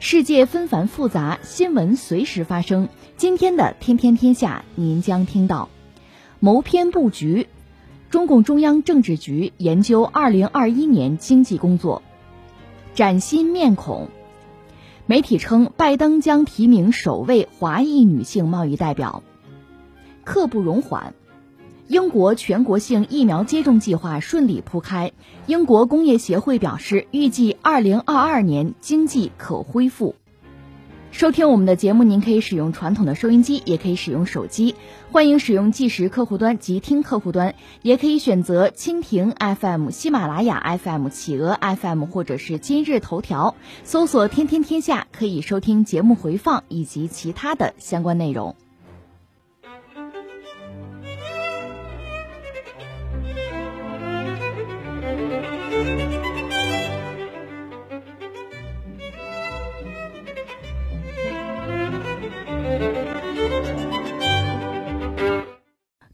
[0.00, 2.88] 世界纷繁复杂，新闻随时发生。
[3.16, 5.68] 今天的《天天天下》，您将听到：
[6.38, 7.48] 谋篇布局，
[8.08, 12.02] 中共中央政治局研究二零二一年经济工作；
[12.94, 14.08] 崭新面孔，
[15.06, 19.24] 媒体称拜登将提名首位华裔女性贸易代表；
[20.22, 21.12] 刻不容缓。
[21.88, 25.12] 英国全国性疫苗接种计划顺利铺开，
[25.46, 30.14] 英国工业协会表示，预计二零二二年经济可恢复。
[31.12, 34.74] 收听我们的节目，您可以使用传统的收音机，也可以使用手机，
[35.10, 48.54] 欢迎使用计时客户端及听客户端，也可以选择蜻蜓 FM、喜马拉雅 FM、企鹅 FM 或者是今日头条，搜索“天天天下”，可以收听节目回放以及其他的相关内容。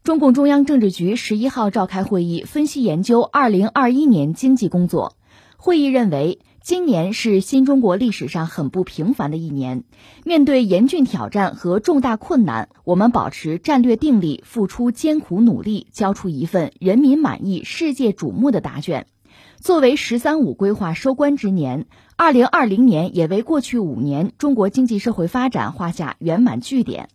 [0.05, 5.17] 中共中央政治局十一号召开会议，分析研究二零二一年经济工作。
[5.57, 9.83] 会议认为，今年是新中国历史上很不平凡的一年。
[10.23, 19.07] 面对严峻挑战和重大困难，我们保持战略定力，付出艰苦努力，交出一份人民满意、世界瞩目的答卷。
[19.59, 27.09] 作为“十三五”规划收官之年，二零二零年也为过去五年中国经济社会发展画下圆满句点。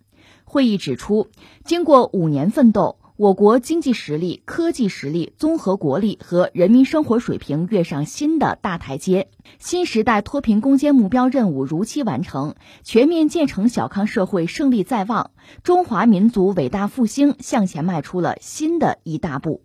[0.50, 1.28] 会议指出，
[1.64, 9.28] 经过五年奋斗，我国经济实力、科技实力、综合国力和人民生活水平跃上新的大台阶，
[9.60, 15.30] 新时代脱贫攻坚目标任务如期完成，全面建成小康社会胜利在望，
[15.62, 19.62] 中华民族伟大复兴向前迈出了新的一大步。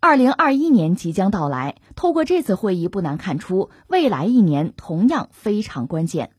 [0.00, 6.30] 二零二一年即将到来，透过这次会议，不难看出，未来一年同样非常关键。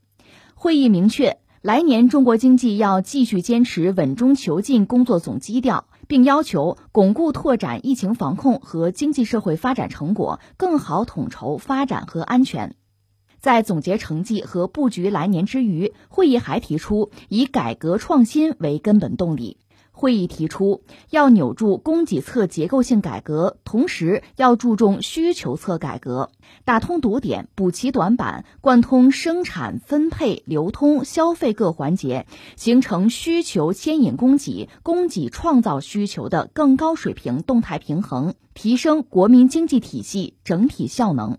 [0.53, 1.39] 会议明确。
[1.65, 12.75] 来年中国经济要继续坚持稳中求进工作总基调，并要求巩固拓展疫情防控和经济社会发展成果，更好统筹发展和安全。
[13.39, 19.57] 在总结成绩和布局来年之余，会议还提出以改革创新为根本动力。
[19.95, 26.29] 会议提出，要扭住供给侧结构性改革，同时要注重需求侧改革，
[26.65, 41.37] 打通堵点，补齐短板，贯通生产、分配、流通、消费各环节，形成需求牵引供给、供给创造需求的更高水平动态平衡，提升国民经济体系整体效能。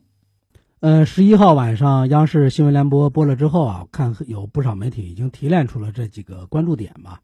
[0.80, 7.20] 呃，十一号晚上央视新闻联播播了之后啊，看有不少媒体已经提炼出了这几个关注点吧。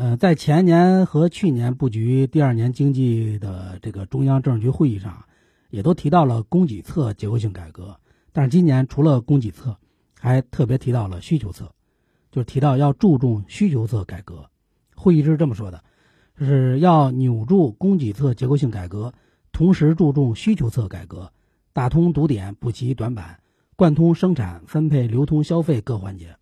[0.00, 5.24] 呃，在前年和去年布局第二年经济的这个中央政治局会议上，
[5.70, 7.98] 也都提到了供给侧结构性改革。
[8.30, 9.76] 但是今年除了供给侧，
[10.16, 11.72] 还特别提到了需求侧，
[12.30, 14.48] 就是提到要注重需求侧改革。
[14.94, 15.82] 会议是这么说的，
[16.38, 19.12] 就是要扭住供给侧结构性改革，
[19.50, 21.32] 同时注重需求侧改革，
[21.72, 23.40] 打通堵点，补齐短板，
[23.74, 26.36] 贯通生产、分配、流通、消费各环节，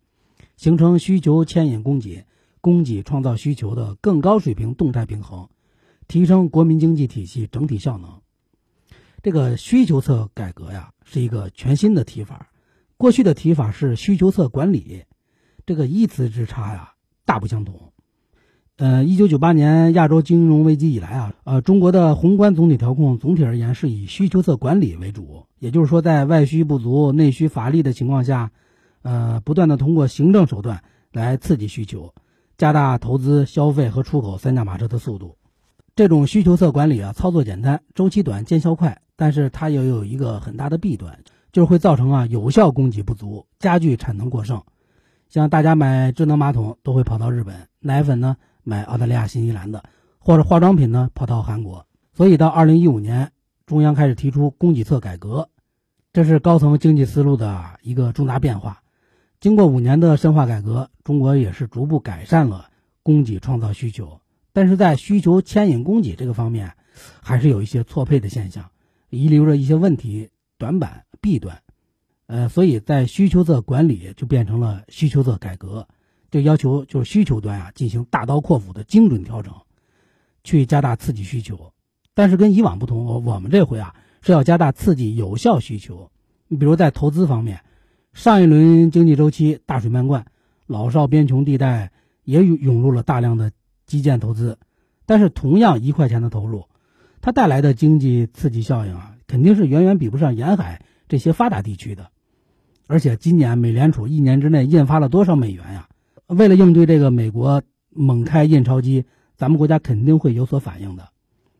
[0.57, 2.23] 形成需求牵引供给。
[2.67, 5.47] 供给创造需求的更高水平动态平衡，
[6.09, 8.19] 提升国民经济体系整体效能。
[9.23, 12.49] 这个需求侧改革呀，是一个全新的提法。
[12.97, 15.05] 过去的提法是需求侧管理，
[15.65, 16.91] 这个一词之差呀，
[17.23, 17.93] 大不相同。
[18.75, 28.51] 呃，一九九八年亚洲金融危机以来啊，呃，中国的宏观总体调控总体而言是以需求侧管理为主，也就是说，在外需不足、内需乏力的情况下，
[29.03, 32.13] 呃，不断的通过行政手段来刺激需求。
[32.57, 35.37] 加大投资、消费和出口三驾马车的速度，
[35.95, 41.19] 这种需求侧管理啊，操作简单，周期短，见效快，但是它也有一个很大的弊端，
[41.51, 44.63] 就是会造成啊有效供给不足，加剧产能过剩。
[45.29, 49.83] 像大家买智能马桶都会跑到日本，奶粉呢买澳大利亚、新西兰的，
[50.17, 51.85] 或者化妆品呢跑到韩国。
[52.13, 53.31] 所以到二零一五年，
[53.67, 55.49] 中央开始提出供给侧改革，
[56.11, 58.81] 这是高层经济思路的一个重大变化。
[59.39, 62.71] 经过五年的深化改革，中国也是逐步改善了
[63.03, 64.19] 供给创造需求，
[64.51, 66.73] 但是在需求牵引供给这个方面，
[67.21, 68.71] 还是有一些错配的现象，
[69.09, 71.61] 遗留着一些问题、短板、弊端。
[72.25, 75.87] 呃，所以在需求侧管理就变成了需求侧改革，
[76.31, 79.53] 就要求就是需求端啊进行大刀阔斧的精准调整，
[80.43, 81.71] 去加大刺激需求。
[82.15, 86.09] 但是跟以往不同，我们这回啊是要加大刺激有效需求。
[86.47, 87.61] 你比如在投资方面，
[88.17, 90.25] 上一轮经济周期大水漫灌，
[90.65, 91.91] 老少边穷地带
[92.23, 93.51] 也涌入了大量的
[93.85, 94.57] 基建投资，
[95.05, 96.65] 但是同样一块钱的投入，
[97.21, 102.09] 它带来的经济刺激效应啊，肯定是远远比不上沿海这些发达地区的。
[102.87, 105.87] 而且今年美联储一年之内印发了多少美元呀？
[106.25, 107.61] 为了应对这个美国
[107.91, 109.05] 猛开印钞机，
[109.35, 111.09] 咱们国家肯定会有所反应的。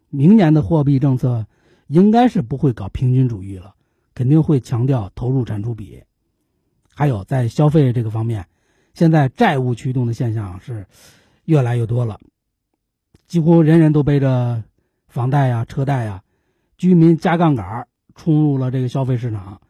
[0.10, 1.46] 明年的货币政策
[1.86, 3.76] 应该是不会搞平均主义了，
[4.16, 6.02] 肯定会强调投入产出比。
[6.98, 8.48] 还有在消费这个方面，
[8.96, 10.88] 现在债务驱动的现象是
[11.46, 12.20] 越来越多了，
[13.28, 14.64] 几乎人人都背着
[15.08, 16.24] 房贷呀、车贷呀，
[16.76, 19.62] 居民加杠杆冲入了这个消费市场。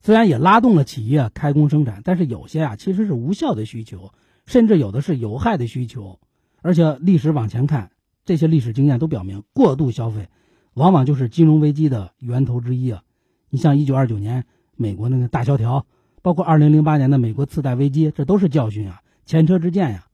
[0.00, 4.12] 虽然也拉动了企业开工生产，但是有些啊其实是无效的需求，
[4.44, 6.18] 甚至有的是有害的需求。
[6.62, 7.92] 而且历史往前看，
[8.24, 10.28] 这些历史经验都表明，过度消费
[10.74, 13.04] 往往就是金融危机的源头之一啊。
[13.50, 15.86] 你像一九二九年美国那个大萧条，
[16.26, 20.08] 包括二零零八年的美国次贷危机，这都是教训啊，前车之鉴呀。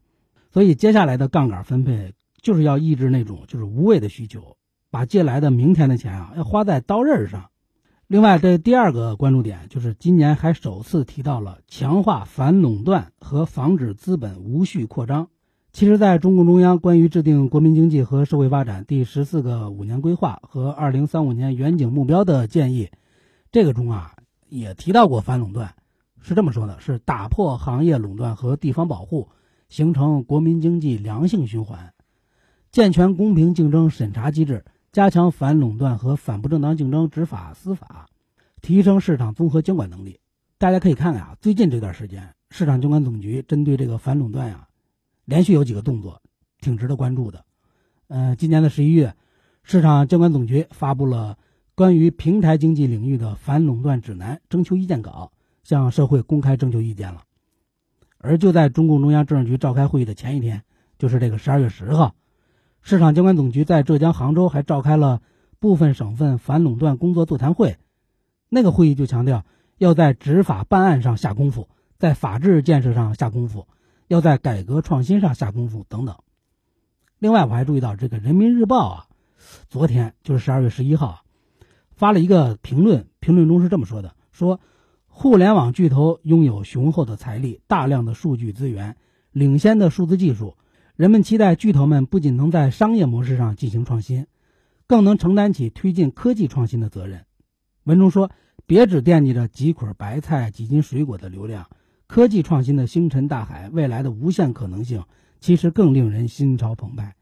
[0.50, 2.12] 所以接下来的杠杆分配
[2.42, 4.58] 就是要抑制那种就是无谓的需求，
[4.90, 7.48] 把借来的明天的钱啊要花在刀刃上。
[8.08, 15.28] 另外，这第二个关注点就是今年还首次提到了强化反垄断和防止资本无序扩张。
[15.72, 22.90] 其实，在中共中央关于制定国民经济和社会发展第十四个五年规划和二零三五年远景目标的建议，
[23.50, 24.12] 这个中啊
[24.50, 25.74] 也提到过反垄断，
[26.22, 29.28] 是这么说的：是打破行业垄断和地方保护，
[29.68, 31.92] 形成国民经济良性循环，
[32.70, 34.64] 健全公平竞争审查机制。
[34.92, 38.10] 加强反垄断和反不正当竞争执法司法，
[38.60, 40.20] 提升市场综合监管能力。
[40.58, 44.68] 大家可以看看啊，最近这段时间，市场监管总局针对这个反垄断呀，
[45.24, 46.20] 连续有几个动作，
[46.60, 47.46] 挺值得关注的。
[48.08, 49.14] 呃，今年的十一月，
[49.62, 51.38] 市场监管总局发布了
[51.74, 57.22] 关于平台经济领域的反垄断指南征求意见稿，向社会公开征求意见了。
[58.18, 60.62] 而就在中共中央政治局召开会议的前一天，
[60.98, 62.14] 就是这个十二月十号。
[62.82, 65.22] 市场监管总局在浙江杭州还召开了
[65.58, 67.78] 部分省份反垄断工作座谈会，
[68.48, 69.44] 那个会议就强调
[69.78, 71.68] 要在执法办案上下功夫，
[71.98, 73.68] 在法治建设上下功夫，
[74.08, 76.16] 要在改革创新上下功夫等等。
[77.18, 79.06] 另外，我还注意到这个《人民日报》啊，
[79.68, 81.22] 昨天就是十二月十一号，
[81.92, 84.58] 发了一个评论，评论中是这么说的：说
[85.14, 88.96] 互联网巨头拥有雄厚的财力、大量的数据资源、
[89.30, 90.56] 领先的数字技术。
[90.96, 94.26] 人们期待巨头们不仅能在商业模式上进行创新，
[94.86, 97.26] 更能承担起推进科技创新的责任。
[97.84, 98.30] 文中说
[98.66, 101.68] ：“别只惦记着几捆白菜、几斤水果的流量，
[102.06, 105.04] 科技创新的星辰大海，未来的无限可能性，
[105.40, 107.14] 其实更令人心潮澎湃。”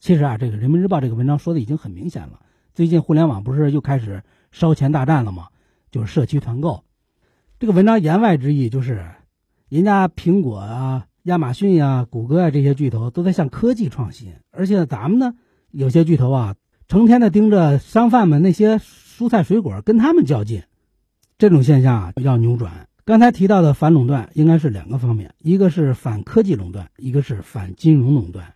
[0.00, 2.40] 其实啊，这个《人民日报》这个文章说的已经很明显了。
[2.74, 5.46] 最近互联网不是又开始烧钱大战了吗？
[5.92, 6.84] 就是社区团购。
[7.60, 9.04] 这个文章言外之意就是，
[9.68, 11.06] 人家苹果啊。
[11.24, 15.34] 亚马逊呀、谷歌啊这些巨头都在向科技创新，而且咱们呢，
[15.72, 16.54] 有些巨头啊，
[16.86, 20.62] 成天的盯着商贩们那些蔬菜水果，跟他们较劲。
[21.36, 22.88] 这种现象啊要扭转。
[23.04, 28.54] 刚才提到的反垄断应该是两个方面，一个是反科技垄断，一个是反金融垄断。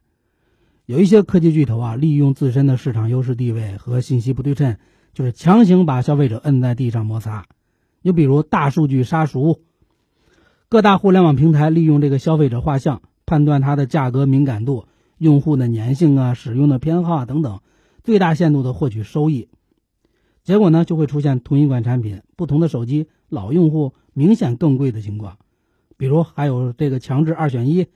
[0.86, 4.78] 有一些科技巨头啊，利用自身的市场优势地位和信息不对称，
[5.12, 7.44] 就是强行把消费者摁在地上摩擦。
[8.02, 9.60] 又比如大数据杀熟。
[10.68, 14.86] 各大互联网平台利用这个消费者画像判断它的价格敏感度、
[15.18, 17.60] 用户的粘性啊、使用的偏好啊等等，
[18.02, 19.48] 最大限度的获取收益。
[20.42, 25.38] 结果呢，就会出现同一款产品，不同的手机老用户明显更贵的情况。
[25.96, 27.86] 比如还有这个强制二选一，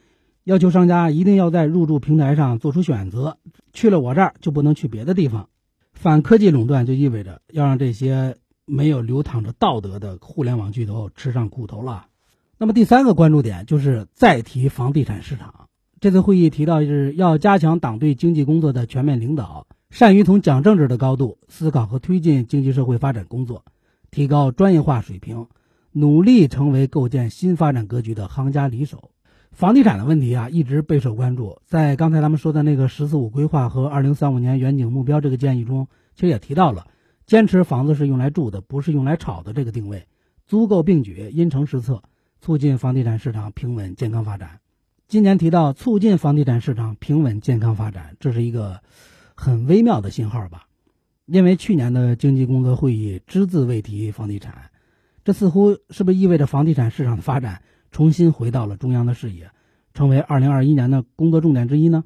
[0.44, 3.38] 要求商家一定要在入驻平台上做出选择，
[3.72, 5.48] 去了我这儿就不能去别的地方。
[5.92, 8.36] 反科技垄断就意味着要让这些
[8.66, 12.08] 没有流淌着道德的互联网巨头吃上苦头了。
[12.58, 15.68] 那么第三个关注点就是再提房地产市场。
[16.00, 23.64] 这次会议提到，是要加强党对经济工作的全面领导，善于从讲政治的高度思考和推进经济社会发展工作，
[24.10, 25.46] 提高专业化水平，
[25.92, 29.10] 努力成为构建新发展格局的行家里手。
[29.52, 31.60] 房地产的问题啊，一直备受关注。
[31.64, 36.88] 在刚才咱们说的那个“十四五”规划和二零三五年远景目标这个建议中，其实也提到了，
[37.26, 40.06] 坚持房子是用来住的，不是用来炒的这个定位，
[40.46, 42.02] 租购并举，因城施策。
[42.38, 44.60] 促进房地产市场平稳健康发展。
[45.08, 48.82] 今年提到促进房地产市场平稳健康发展，这是一个
[49.34, 50.68] 很微妙的信号吧？
[51.24, 54.70] 因为去年的经济工作会议只字未提房地产，
[55.24, 59.50] 这似乎是不是意味着房地产市场的发展重新回到了中央的视野，
[59.92, 62.04] 成为二零二一年的工作重点之一呢？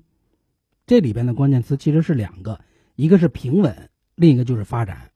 [0.86, 2.60] 这里边的关键词其实是两个，
[2.94, 5.09] 一个是平稳，另一个就是发展。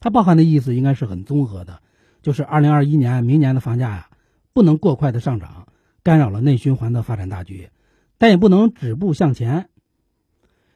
[0.00, 1.80] 它包含的意思应该是很综合的，
[2.22, 4.10] 就是二零二一年明年的房价呀，
[4.52, 5.66] 不能过快的上涨，
[6.02, 7.70] 干扰了内循环的发展大局，
[8.16, 9.68] 但也不能止步向前，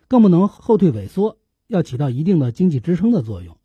[0.09, 1.39] 更不能后退萎缩，
[1.69, 3.57] 要起到一定的经济支撑的作用。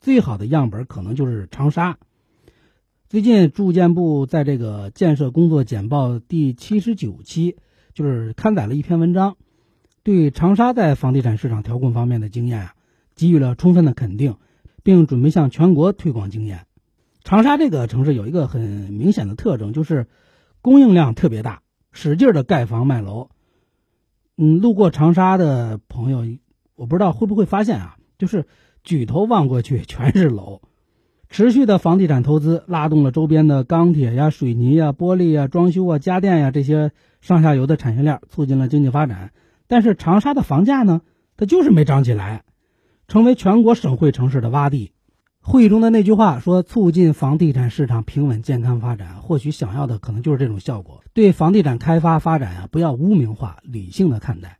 [0.00, 1.98] 最好的样本可能就是长沙。
[3.08, 7.56] 最近住建部在这个建设工作简报第七十九期，
[7.94, 9.36] 就是刊载了一篇文章，
[10.02, 12.74] 对长沙在房地产市场调控方面的经验啊，
[13.14, 14.36] 给予了充分的肯定。
[14.86, 16.64] 并准备向全国推广经验。
[17.24, 20.06] 长沙这个城市有一个很明显的特征，就是
[20.62, 23.30] 供应量特别大，使劲的盖房卖楼。
[24.36, 26.24] 嗯，路过长沙的朋友，
[26.76, 28.46] 我不知道会不会发现啊，就是
[28.84, 30.62] 举头望过去全是楼。
[31.28, 39.32] 持续的房地产投资拉动了周边的钢铁呀、水泥呀、玻璃呀、装修啊、家电呀这些上下游的产业链，促进了经济发展。
[39.66, 41.00] 但是长沙的房价呢，
[41.36, 42.44] 它就是没涨起来。
[43.08, 44.92] 成为全国省会城市的洼地。
[45.40, 51.04] 会议中的那句话说：“促进房地产市场平稳健康发展。”或许想要的可能就是这种效果。
[51.12, 54.58] 对房地产开发发展啊，不要污名化，理性的看待。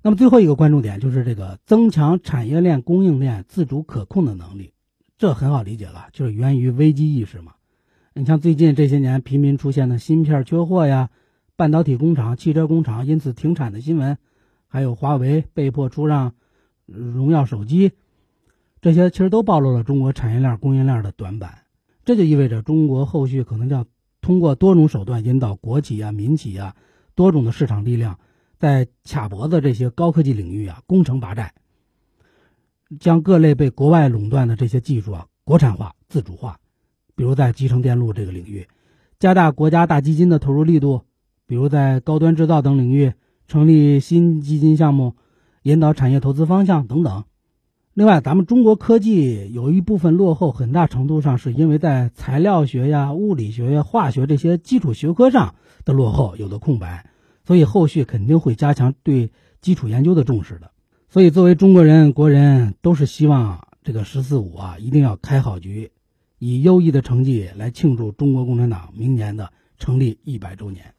[0.00, 4.72] 那么最后一个关注点就是这个增强产业链供应链自主可控的能力。
[5.18, 7.52] 这很好理解了，就是源于危机意识嘛。
[8.14, 11.10] 你像最近这些年频频出现的芯片缺货呀、
[11.56, 14.16] 半导体工厂、汽车工厂因此停产的新闻，
[14.66, 16.32] 还有华为被迫出让。
[16.92, 17.92] 荣耀手机，
[18.80, 21.58] 这些其实都暴露了中国产业链供应链的短板。
[22.04, 23.86] 这就意味着中国后续可能要
[24.20, 26.74] 通过多种手段引导国企啊、民企啊
[27.14, 28.18] 多种的市场力量，
[28.58, 31.54] 在卡脖子这些高科技领域啊攻城拔寨，
[32.98, 36.58] 将各类被国外垄断的这些技术啊国产化、自主化。
[37.14, 38.66] 比如在集成电路这个领域，
[39.18, 41.04] 加大国家大基金的投入力度；
[41.46, 43.12] 比如在高端制造等领域，
[43.46, 45.14] 成立新基金项目。
[45.62, 47.24] 引导产业投资方向等等。
[47.94, 55.54] 另外，咱们中国科技有一部分落后，很大程度上是因为在材料学呀、物理学呀、化学这些基础学科上
[55.84, 57.04] 的落后，有的空白，
[57.44, 60.70] 所以后续肯定会加强对基础研究的重视的。
[61.10, 65.92] 所以，作为中国人、国人，都是希望这个“十四五”啊，一定要开好局，
[66.38, 70.94] 以优异的成绩来庆祝中国共产党明年的成立一百周年。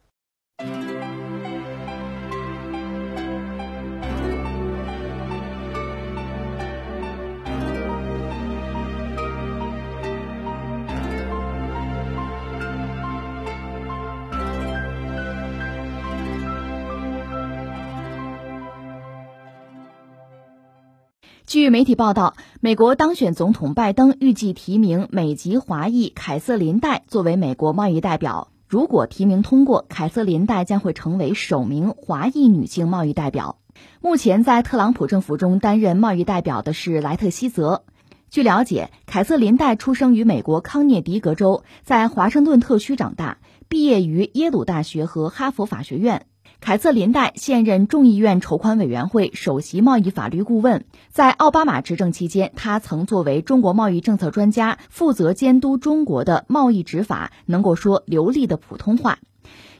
[21.54, 28.48] 据媒体报道，美国当选总统拜登预计提名美籍华裔凯瑟琳戴作为美国贸易代表。
[28.66, 33.60] 如果提名通过，凯瑟琳戴将会成为首名华裔女性贸易代表。
[34.00, 37.84] 目前在特朗普政府中担任贸易代表的是莱特希泽。
[38.30, 46.26] 据了解，凯瑟琳戴出生于美国康涅狄格州，在华盛顿特区长大，毕业于耶鲁大学和哈佛法学院。
[46.64, 59.18] 凯瑟琳戴现任众议院筹款委员会首席贸易法律顾问，在奥巴马执政期间，他曾作为中国贸易政策专家，负责监督中国的贸易执法，能够说流利的普通话。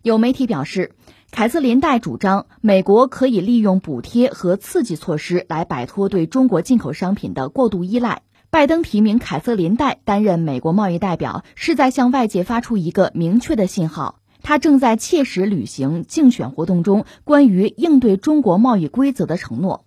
[0.02, 0.92] 有媒体表示，
[1.30, 8.20] 凯瑟琳戴主张美国可以利用补贴和刺激措施来摆脱对中国进口商品的过度依赖。
[8.50, 14.16] 拜登提名凯瑟琳戴担任美国贸易代表，是在向外界发出一个明确的信号。
[14.44, 19.86] 他正在切实履行竞选活动中关于应对中国贸易规则的承诺。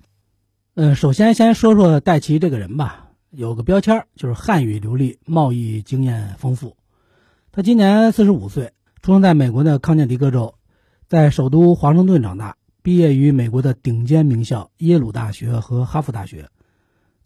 [0.73, 6.75] 嗯，首先先说说戴奇这个人吧，有个标签就是汉语流利，贸易经验丰富。
[7.51, 8.73] 他今年四十五岁，
[9.03, 10.55] 出生在美国的康涅狄格州，
[11.07, 16.49] 在首都华盛顿长大，毕业于美国的顶尖名校耶鲁大学和哈佛大学。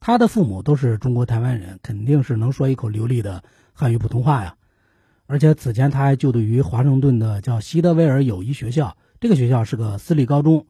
[0.02, 4.56] 他的父母都是中国台湾人，肯定是能说一口流利的汉语普通话呀。
[5.32, 10.66] 而且此前他还就读于华盛顿的叫西德威尔友谊学校，这个学校是个私立高中，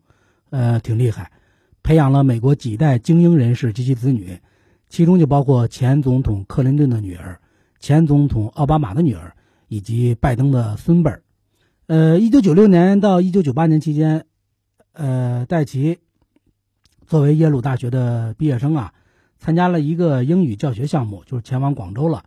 [0.51, 1.32] 呃，挺厉害，
[1.82, 4.39] 培养了美国几代精英人士及其子女，
[4.88, 7.41] 其中就包括前总统克林顿的女儿、
[7.80, 9.36] 前总统奥巴马的女儿
[9.68, 11.24] 以及拜登的孙辈儿。
[11.88, 14.25] 呃，一九九六年到一九九八年期间，
[14.94, 15.98] 呃，戴奇
[17.08, 18.94] 作为耶鲁大学的毕业生啊，
[19.39, 22.25] 参加了一个英语教学项目，就是前往广州了。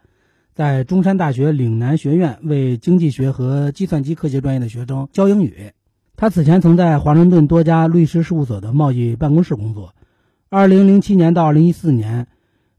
[0.54, 5.72] 在中山大学岭南学院为经济学和计算机科学专业的学生教英语。
[6.14, 9.96] 他此前曾在华盛顿多家律师事务所的贸易办公室工作。
[10.48, 12.28] 二零零七年到二零一四年，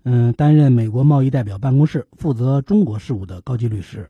[0.04, 4.10] 嗯，担任美国贸易代表办公室负责中国事务的高级律师。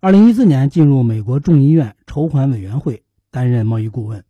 [0.00, 4.24] 二零一四年进入美国众议院筹款委员会担任贸易顾问，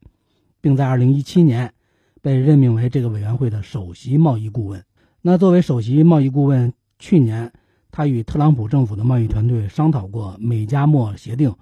[0.60, 1.72] 并在二零一七年
[2.20, 4.82] 被任命为这个委员会的首席贸易顾问。
[5.22, 7.52] 那作为首席贸易顾问，去年
[7.92, 11.54] 他与特朗普政府的贸易团队商讨过美加墨协定，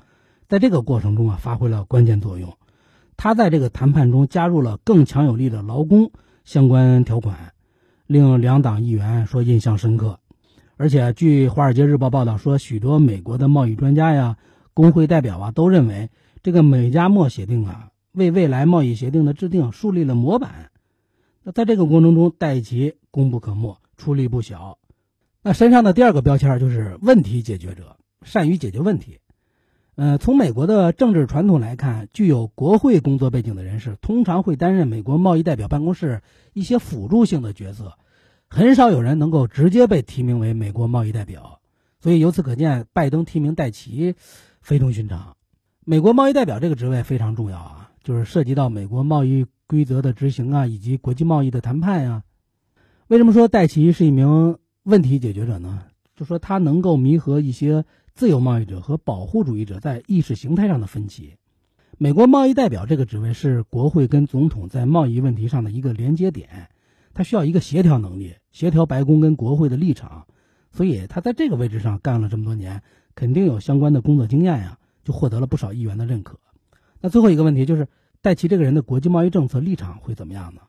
[0.48, 2.56] 在这个过程中啊发挥了关键作用。
[3.16, 6.12] 他在这个谈判中加入了更强有力的劳工
[6.44, 7.52] 相关条款，
[8.06, 10.20] 令两党议员说印象深刻。
[10.76, 14.36] 而且，据《华尔街日报》报道说，许多美国的贸易专家呀、
[14.74, 16.10] 工会代表啊都认为，
[16.42, 20.70] 这个美加墨协定啊为未来贸易协定的制定树立了模板。
[21.42, 24.78] 那在这个过程中，戴奇功不可没，出力不小。
[25.48, 29.20] 那身上的第二个标签就是问题解决者，善于解决问题。
[29.94, 36.20] 呃，从美国的政治传统来看，具有国会工作背景的人士通常会担任美国贸易代表办公室
[36.52, 37.94] 一些辅助性的角色，
[38.50, 41.60] 很少有人能够直接被提名为美国贸易代表。
[41.98, 44.16] 所以由此可见，拜登提名戴奇
[44.60, 45.34] 非同寻常。
[45.82, 52.22] 美国贸易代表这个职位非常重要啊，就是涉及到美国贸易规则的执行啊，以及国际贸易的谈判呀。
[53.06, 55.82] 为什么说戴奇是一名问题解决者呢？
[56.16, 57.84] 就说他能够弥合一些。
[58.14, 61.34] 自由贸易者和保护主义者在意识形态上的分歧。
[61.98, 66.68] 美国贸易代表这个职位是国会跟总统在贸易问题上的一个连接点，
[67.14, 70.26] 他需要一个协调能力，协调白宫跟国会的立场。
[70.72, 72.82] 所以他在这个位置上干了这么多年，
[73.14, 76.40] 肯定有相关的工作经验呀，就获得了不少议员的认可。
[77.00, 77.86] 那最后一个问题就是，
[78.20, 80.62] 戴奇这个人的国际贸易政策立场会怎么样呢？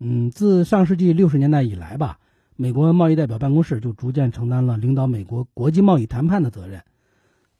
[0.00, 2.18] 嗯，自上世纪六十年代以来吧，
[2.56, 6.82] 美国贸易代表办公室就逐渐承担了领导美国国际贸易谈判的责任。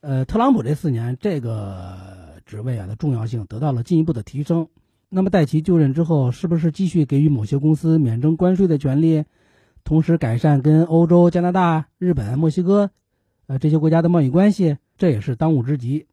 [0.01, 4.67] 呃，特朗普这四年这个职位啊的重要性得到了进一步的提升。
[5.09, 9.25] 那么戴奇就任之后，是不是继续给予某些公司免征关税的权利，
[9.83, 12.91] 同时改善跟欧洲、加拿大、日本、墨西哥，
[13.45, 14.77] 呃这些国家的贸易关系？
[14.97, 16.07] 这也是当务之急。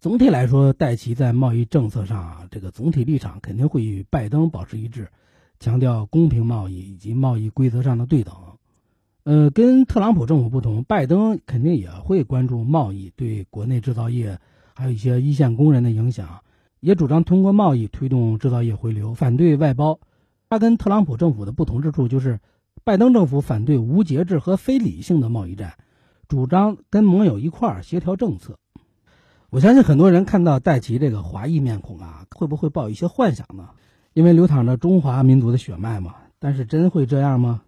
[0.00, 5.08] 总体来说，戴奇在贸易政策上啊，这个总体立场肯定会与拜登保持一致，
[5.58, 8.34] 强调公平贸易以及贸易规则上的对等。
[9.24, 14.38] 呃，跟特朗普政府不同，拜登肯定也会关注贸易对国内制造业，
[14.74, 16.42] 还有一些一线工人的影响，
[16.78, 19.98] 也主张通过贸易推动制造业回流，反对外包。
[20.48, 22.38] 他跟特朗普政府的不同之处就是，
[22.84, 25.74] 拜登政府反对无节制和非理性的贸易战，
[26.28, 28.60] 主张跟盟友一块儿协调政策。
[29.50, 33.70] 我相信很多人看到戴奇这个华裔面孔啊，会不会抱一些幻想呢？
[34.16, 36.14] 因为流淌着中华民族的血脉嘛。
[36.38, 37.60] 但是真会这样吗？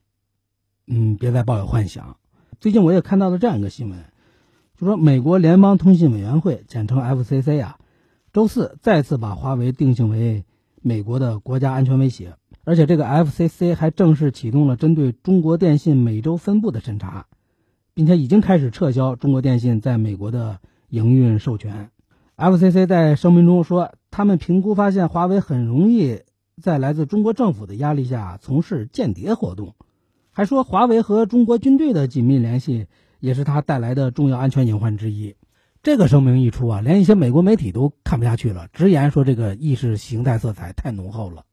[0.86, 2.16] 嗯，别再抱有幻想。
[2.58, 3.98] 最近我也看到了这样一个新闻，
[4.78, 7.76] 就说美国联邦通信委员会（简称 FCC） 啊，
[8.32, 10.46] 周四再次把华为定性为
[10.80, 17.26] 美国的国家安全威胁，而且这个 FCC 还正式启动了针对中国电信美洲分部的审查，
[17.92, 21.90] 并且已经开始撤销中国电信在美国的营运授权。
[22.36, 26.20] FCC 在声明中说，他们评估发现华为很容易
[26.60, 29.74] 在来自中国政府的压力下从事间谍活动。
[30.30, 32.86] 还说，华为和中国军队的紧密联系
[33.20, 35.34] 也是他带来的重要安全隐患之一。
[35.82, 41.44] 这个声明一出啊，连一些美国媒体都看不下去了，直言说这个意识形态色彩太浓厚了。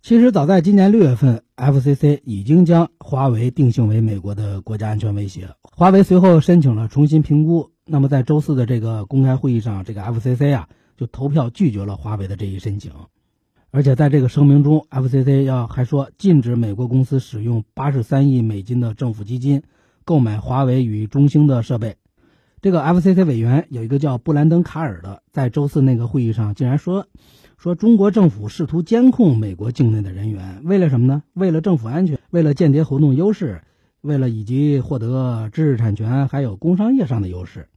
[0.00, 5.48] 其实早在今年六月份，FCC 已经将华为定性为美国的国家安全威胁。
[5.62, 7.70] 华为随后申请了重新评估。
[7.84, 12.92] 那么在周四的这个公开会议上，这个 FCC 啊就投票拒绝了华为的这一申请。
[13.70, 19.62] 而且在这个声明中，FCC 要还说禁止美国公司使用八十三亿美金的政府基金
[20.06, 21.96] 购买华为与中兴的设备。
[22.62, 27.06] 这个 FCC 委员有一个叫布兰登·卡尔的，在周四那个会议上竟然说，
[27.58, 31.22] 说中国政府试图监控美国境内的人员，为了什么呢？
[31.34, 33.60] 为了政府安全，为了间谍活动优势，
[34.00, 37.68] 为了以及获得知识产权还有工商业上的优势。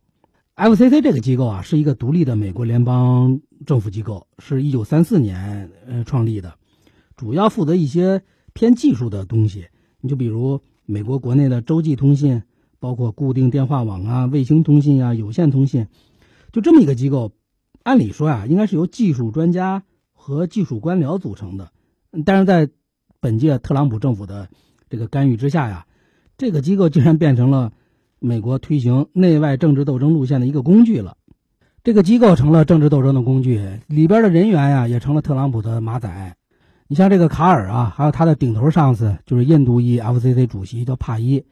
[0.55, 6.55] FCC 这个机构啊，是一个独立的美国联邦政府机构，是一九三四年呃创立的，
[7.15, 8.21] 主要负责一些
[8.53, 9.67] 偏技术的东西。
[9.99, 12.43] 你就比如美国国内的洲际通信，
[12.79, 15.87] 包括固定电话网啊、卫星通信啊、有线通信，
[16.51, 17.31] 就这么一个机构。
[17.83, 21.71] 按理说啊，应该是由技术专家和技术官僚组成的，
[22.25, 22.69] 但是在
[23.19, 24.49] 本届特朗普政府的
[24.89, 25.87] 这个干预之下呀，
[26.37, 27.73] 这个机构竟然变成了。
[28.23, 31.17] 美国推行内外政治斗争路线的一个工具了，
[31.83, 36.35] 这个机构成了政治斗争的工具，里边的人员呀也成了特朗普的马仔。
[36.87, 41.43] 你像这个卡尔啊，还有他的顶头上司就是印度裔 FCC 主席叫帕伊，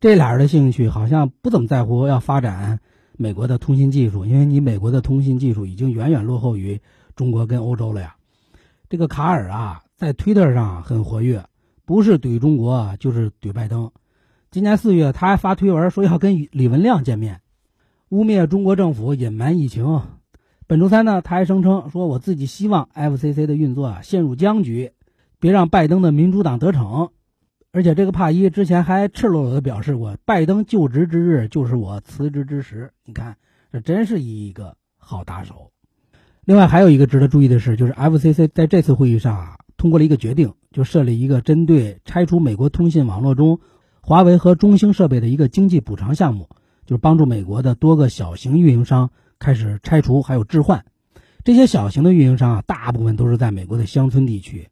[0.00, 2.80] 这俩人的兴趣好像不怎么在乎要发展
[3.16, 6.80] 美国的通信技术，因为你美国的通信技术已经远远落后于
[7.14, 8.16] 中国跟欧洲了呀。
[8.88, 11.44] 这个卡尔啊，在推特上很活跃，
[11.84, 13.88] 不是怼中国就是怼拜登。
[14.50, 17.40] 今年四月，他还发推文说要跟李文亮见面，
[18.10, 20.00] 污蔑中国政府隐瞒疫情。
[20.66, 24.92] 本周三呢，他还声称说，我自己希望 FCC 的运作啊陷入僵局，
[25.38, 27.10] 别让拜登的民主党得逞。
[27.70, 32.92] 而且这个帕伊之前还赤裸裸的表示过，拜登就职之日就是我辞职之时。
[33.04, 33.36] 你看，
[33.70, 35.70] 这真是一个好打手。
[36.46, 43.60] 另外还有一个值得注意的是，就是 FCC 在这次会议上啊通过了一个决定，就设立一个针对拆除美国通信网络中
[44.00, 46.48] 华为和中兴设备的一个经济补偿项目，
[46.88, 50.86] 就是帮助美国的多个小型运营商开始拆除还有置换。
[51.44, 54.68] 这些小型的运营商啊，大部分都是在美国的乡村地区。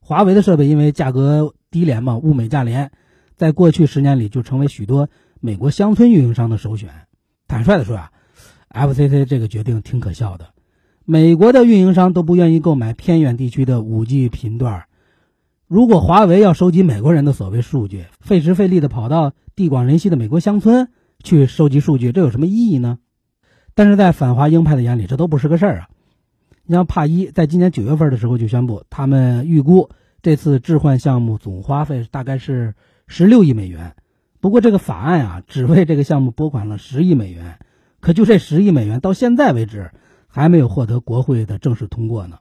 [0.00, 2.90] 华为的设备因为价格低廉嘛，物美价廉，
[3.36, 6.90] 在过去十年里就成为许多美国乡村运营商的首选。
[7.46, 8.10] 坦率的说啊
[8.70, 10.48] ，FCC 这个决定挺可笑的。
[11.04, 14.86] 美国的运营商都不愿意购买偏远地区的 5G 频段，
[15.68, 20.88] 如果华为要收集美国人的所谓数据，费时费力的跑到地广人稀的美国乡村
[21.22, 22.98] 去收集数据，这有什么意义呢？
[23.74, 25.88] 但是在反华鹰派的眼里，这都不是个事儿啊。
[26.64, 29.90] 你像帕伊在今年九月份的时候就宣布，他们预估。
[30.22, 32.74] 这次置换项目总花费大概是
[33.06, 33.94] 十六亿美元，
[34.40, 37.58] 不过这个法案啊，只为这个项目拨款了十亿美元，
[38.00, 39.92] 可就这十亿美元到现在为止
[40.28, 42.36] 还没有获得国会的正式通过呢。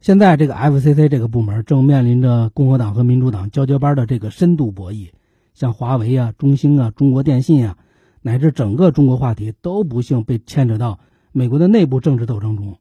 [0.00, 5.10] 现在这个 FCC 这个部门正面临着共和党和民主党交接班的这个深度博弈，
[5.52, 7.76] 像华为啊、中兴啊、中国电信啊，
[8.24, 10.98] 乃至整个中国话题都不幸被牵扯到
[11.30, 12.78] 美国的内部政治斗争中。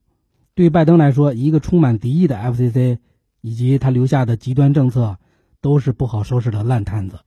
[0.55, 2.97] 对拜登来说，一个充满敌意的 FCC。
[3.45, 5.17] 以及他留下的极端政策，
[5.59, 7.19] 都是不好收拾的烂摊子。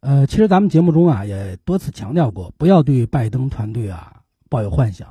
[0.00, 5.06] 呃，其实咱们节目中啊也多次强调过，不要对拜登团队啊抱有幻想。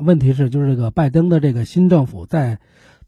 [0.00, 2.58] 问题是，就是这个拜登的这个新政府在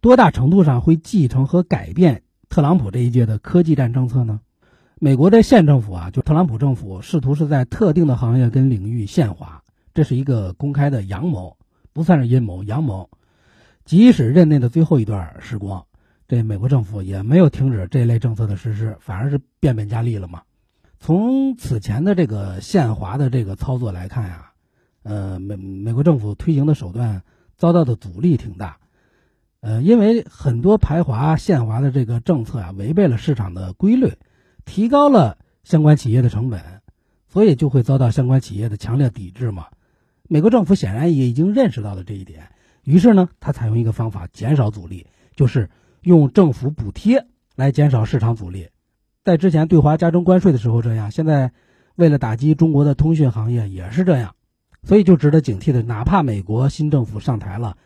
[0.01, 4.41] 多大程度上会继承和改变特朗普这一届的科技战政策呢？
[5.01, 9.63] 美国的县政府啊，就特朗普政府试图是在特定的行业跟领域限华，
[9.95, 11.57] 这是一个公开的阳谋，
[11.93, 13.09] 不算是阴谋，阳谋。
[13.85, 15.85] 即使任内的最后一段时光。
[16.27, 20.43] 这美国政府也没有停止这类政策的实施，反而是变本加厉了嘛。
[20.99, 24.51] 从此前的这个限华的这个操作来看呀，
[25.05, 27.23] 呃，美美国政府推行的手段
[27.57, 28.77] 遭到的阻力挺大，
[29.61, 34.13] 呃，因为很多排华限华的这个政策啊，违背了市场的规律，
[34.69, 36.63] 提高了相关企业的成本，
[37.27, 39.67] 所以就会遭到相关企业的强烈抵制嘛。
[40.29, 42.51] 美国政府显然也已经认识到了这一点，
[42.85, 45.69] 于是呢，他采用一个方法减少阻力，就是。
[46.03, 47.27] 用政府补贴
[47.57, 48.69] 来减少市场阻力，
[49.25, 51.51] 在之前对华加征关税的时候这样，现在
[51.97, 54.37] 为了打击中国的通讯行业也是这样，
[54.85, 57.77] 所以就值得警惕的，哪怕美国新政府上台了，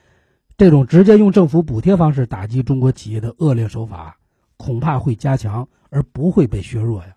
[0.59, 4.19] 这种直接用政府补贴方式打击中国企业的恶劣手法，
[4.59, 7.15] 恐怕会加强而不会被削弱呀。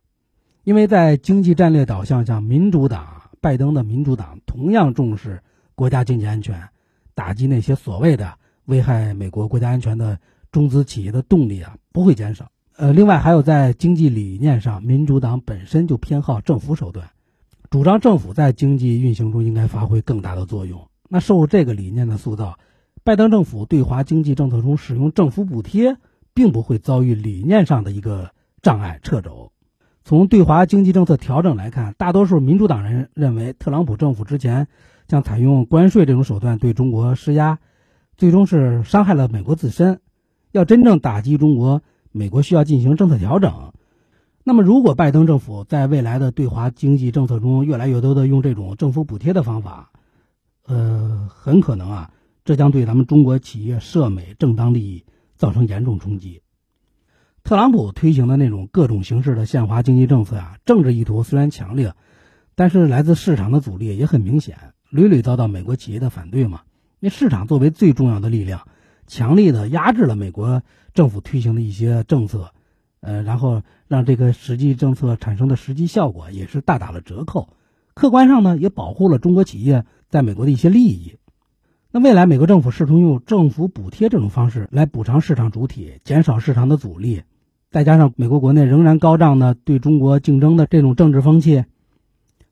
[0.63, 5.41] 因为在经济战略导向上，民主党拜登的民主党同样重视
[5.73, 6.69] 国家经济安全，
[7.15, 10.19] 打击那些所谓的危害美国国家安全的。
[10.51, 17.09] 中资企业的动力啊不会减少，呃，另外还有在经济理念上，民主党本身就偏好政府手段，
[17.69, 20.88] 主张政府在经济运行中应该发挥更大的作用。
[21.09, 22.57] 那受这个理念的塑造，
[23.03, 25.97] 拜登政府对华经济政策中使用政府补贴，
[26.33, 28.31] 并不会遭遇理念上的一个
[28.65, 29.51] 障碍掣肘。
[30.04, 34.67] 从对华经济政策调整来看，大多数民主党人认为，特朗普政府之前
[35.08, 37.60] 像采用关税这种手段对中国施压，
[38.17, 39.99] 最终是伤害了美国自身。
[40.51, 43.71] 要真正打击中国，美国需要进行政策调整。
[44.43, 49.91] 那么，如果拜登政府在未来的对华经济政策中越来越多的用这种政府补贴的方法，
[50.65, 52.12] 呃，很可能啊，
[52.43, 56.41] 这将对咱们中国企业涉美正当利益造成严重冲击。
[57.45, 61.93] 特朗普推行的那种各种形式的限华经济政策啊，政治意图虽然强烈，
[62.55, 64.58] 但是来自市场的阻力也很明显，
[64.89, 66.62] 屡屡遭到美国企业的反对嘛。
[66.99, 68.67] 那市场作为最重要的力量。
[69.05, 70.63] 强力的压制了美国
[70.95, 72.49] 政府推行的一些政策，
[72.99, 77.49] 呃，然后让这个实际政策产生的实际效果也是大打了折扣。
[77.93, 81.17] 客观上呢，也保护了中国企业在美国的一些利益。
[81.91, 87.21] 那未来美国政府试图用政府补贴这种方式来补偿市场主体，减少市场的阻力，
[87.75, 91.65] 再加上美国国内仍然高涨的对中国竞争的这种政治风气，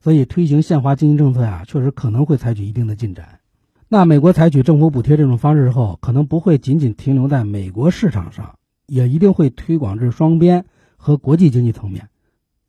[0.02, 3.40] 所以推行限华经济政策呀，确实可能会采取一定的进展。
[3.88, 8.56] 那美国采取政府补贴这种方式之后，可能不会仅仅停留在美国市场上，
[8.86, 10.66] 也一定会推广至双边
[10.98, 12.10] 和国际经济层面。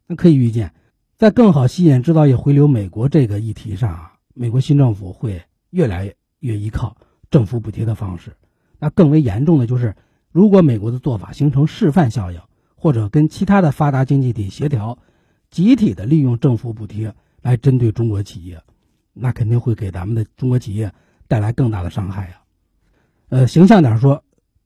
[0.07, 0.75] 那可以预见，
[1.19, 6.97] 在更好吸引制造业回流美国这个议题上啊，美国新政府会越来越依靠
[7.33, 8.35] 政府补贴的方式。
[8.79, 9.97] 那更为严重的就是，
[10.35, 12.41] 如果美国的做法形成示范效应，
[12.75, 14.99] 或者跟其他的发达经济体协调，
[15.49, 18.61] 集体的利用政府补贴来针对中国企业，
[19.13, 20.93] 那肯定会给咱们的中国企业。
[21.27, 22.43] 带来更大的伤害呀。
[23.31, 24.23] 呃，形象点说，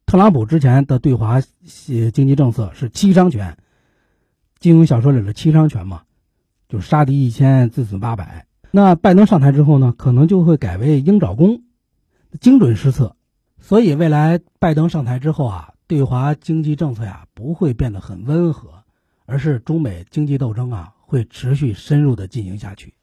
[0.06, 3.56] 特朗普之前的对华经济政策是七伤拳，
[4.58, 6.02] 金庸小说里的七伤拳嘛，
[6.68, 8.46] 就杀敌一千，自损八百。
[8.72, 11.62] 那拜登上台之后呢，可能就会改为鹰爪功，
[12.40, 13.14] 精准施策。
[13.68, 18.82] 所以未来拜登上台之后啊，对华经济政策呀不会变得很温和，
[19.26, 22.94] 而是中美经济斗争啊会持续深入的进行下去。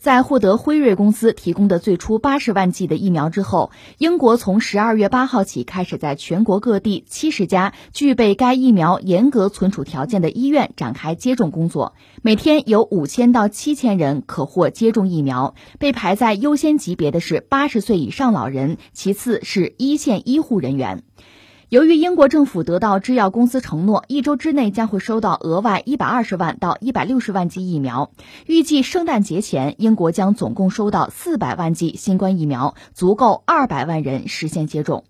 [0.00, 15.54] 在获得辉瑞公司提供的最初八十万剂的疫苗之后，英国从十二月八号起开始在全国各地七十家具备该疫苗严格存储条件的医院展开接种工作，每天有五千到七千人可获接种疫苗。
[15.78, 21.02] 被排在优先级别的是八十岁以上老人，其次是一线医护人员。
[21.70, 28.10] 由于英国政府得到制药公司承诺，一周之内将会收到额外一百二十万到一百六十万剂疫苗，
[28.44, 35.04] 预计圣诞节前，英国将总共收到四百万剂新冠疫苗，足够二百万人实现接种。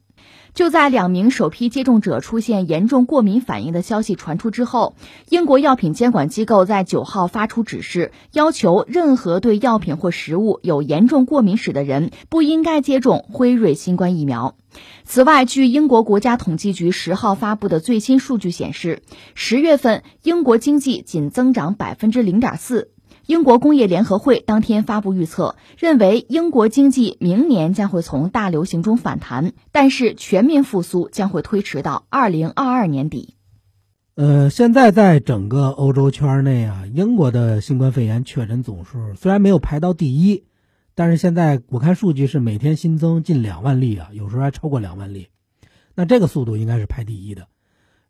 [0.55, 4.95] 就在两名首批接种者出现严重过敏反应的消息传出之后，
[5.29, 14.57] 英国药品监管机构在九号发出指示，要求任何对药品或食物有严重过敏史的人不应该接种辉瑞新冠疫苗。
[15.05, 19.03] 此外，据英国国家统计局十号发布的最新数据显示，
[19.35, 22.91] 十月份英国经济仅增长百分之零点四。
[23.31, 33.37] 英国工业联合会当天发布预测，认为英国经济明年将会从大流行中反弹，但是全面复苏将会推迟到二零二二年底。
[34.17, 40.43] 呃，现在在整个欧洲圈内啊，英国的新冠肺炎确诊总数虽然没有排到第一，
[40.97, 45.29] 但是现在我看数据是每天新增近两万例啊，有时候还超过两万例，
[45.95, 47.47] 那这个速度应该是排第一的。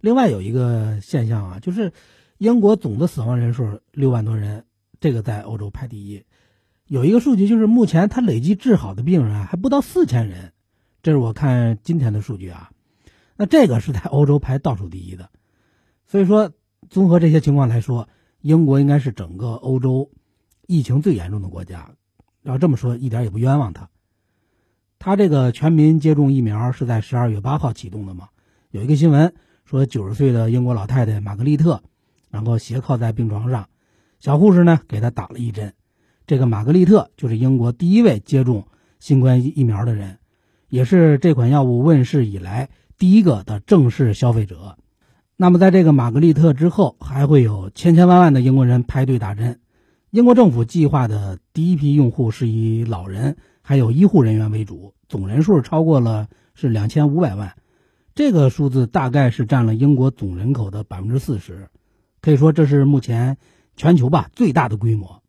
[0.00, 1.92] 另外有一个现象啊，就是
[2.38, 4.64] 英国总的死亡人数六万多人。
[5.00, 6.24] 这个在欧洲排第一，
[6.86, 10.52] 有一个数据就是目前他累计治好的病人还不到四千人，
[11.02, 12.70] 这是我看今天的数据啊。
[13.36, 15.30] 那这个是在欧洲排倒数第一的，
[16.06, 16.52] 所以说
[16.90, 18.10] 综合这些情况来说，
[18.42, 20.10] 英国应该是整个欧洲
[20.66, 21.92] 疫情最严重的国家。
[22.42, 23.88] 要这么说，一点也不冤枉他。
[24.98, 28.28] 他这个全民接种疫苗是在十二月八号启动的嘛？
[28.70, 29.32] 有一个新闻
[29.64, 31.82] 说，九十岁的英国老太太玛格丽特，
[32.28, 33.70] 然后斜靠在病床上。
[34.20, 35.72] 小护士呢，给他打了一针。
[36.26, 40.18] 这个玛格丽特就是英国第一位接种新冠疫苗的人，
[40.68, 44.76] 也是这款药物问世以来第一个的正式消费者。
[45.38, 49.59] 那么，在这个玛格丽特之后，还会有千千万万的英国人排队打针。
[50.11, 57.54] 英国政府计划的第一批用户是以老人还有医护人员为主，总人数超过了是两千五百万。
[58.14, 61.70] 这个数字大概是占了英国总人口的百分之四十，
[62.20, 63.38] 可以说这是目前。
[63.76, 65.22] 全球吧最大的规模。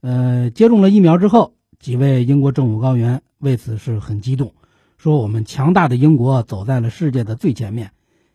[0.00, 4.54] 呃，接种了疫苗之后，几位英国政府高员为此是很激动，
[4.98, 7.92] 说我们强大的英国走在了世界的最前面，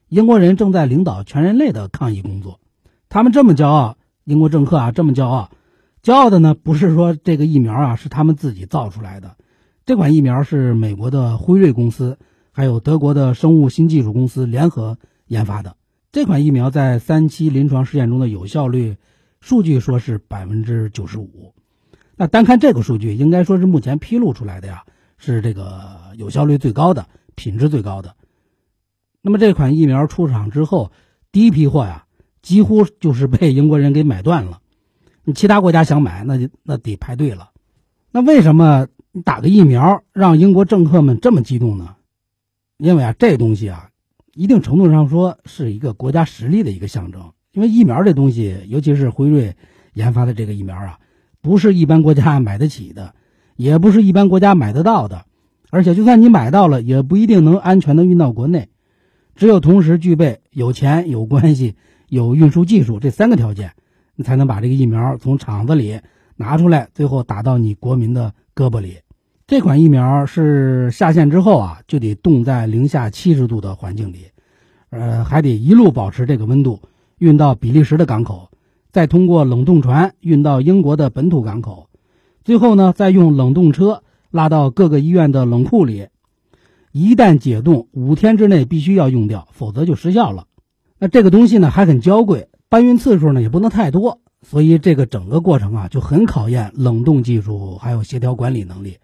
[0.08, 2.60] 英国人正在领导全人类的抗疫工作。
[3.08, 5.52] 他们这么骄傲，英国政客啊这么骄傲，
[6.04, 9.36] 骄傲的呢不是说这个疫苗啊是他们自己造出来的，
[9.86, 12.18] 这款疫苗是美国的辉瑞公司
[12.52, 14.98] 还有德国的生物新技术公司联合
[15.28, 15.76] 研发的。
[16.12, 18.98] 这款疫苗在三期临床试验中的有效率
[19.42, 21.54] 数据说是百分之九十五，
[22.16, 24.84] 那单看这个数据，应该说是目前披露出来的呀，
[25.20, 28.16] 是这个有效率最高的、品质最高的。
[29.22, 30.92] 那么这款疫苗出厂之后，
[31.32, 32.06] 第一批货呀，
[32.42, 34.62] 几乎就是被英国人给买断了。
[35.24, 37.52] 你其他国家想买，那就那得排队了。
[38.10, 41.98] 那为什么你打个疫苗让英国政客们这么激动呢？
[42.78, 43.92] 因为啊，这东西啊。
[44.34, 49.56] 一定程度上说是一个国家实力的一个象征，因为疫苗这东西，尤其是辉瑞
[49.94, 51.00] 研发的这个疫苗啊，
[51.42, 53.14] 不是一般国家 买得起的，
[53.56, 55.26] 也不是一般国家买得到的，
[55.70, 58.70] 而且就算你买到了，也不一定能安全的运到国内。
[59.36, 61.76] 只有同时具备有钱、有关系、
[62.10, 63.72] 有运输技术这三个条件，
[64.16, 66.02] 你才能把这个疫苗从厂子里
[66.36, 68.98] 拿出来，最后打到你国民的胳膊里。
[69.50, 74.28] 这款疫苗是下线之后啊，就得冻在零下七十度的环境里，
[74.92, 76.80] 呃，还得一路保持这个温度，
[77.18, 78.52] 运到比利时的港口，
[78.92, 81.90] 再通过冷冻船运到英国的本土港口，
[82.44, 86.10] 最后呢，再用冷冻车拉到各个医院的冷库里，
[86.92, 90.46] 一旦解冻，五天之内必须要用掉，否则就失效了。
[91.00, 98.96] 那这个东西呢还很娇贵，搬运次数呢也不能太多，所以这个整个过程啊就很考验冷冻技术还有协调管理能力。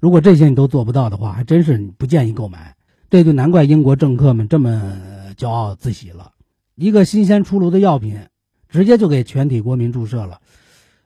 [0.00, 2.74] 如果这些你都做不到的话，还真是不建议购买。
[3.10, 4.96] 这就难怪英国政客们这么
[5.36, 6.32] 骄傲自喜了。
[6.74, 8.20] 一个新鲜出炉的药品，
[8.68, 10.40] 直接就给全体国民注射了。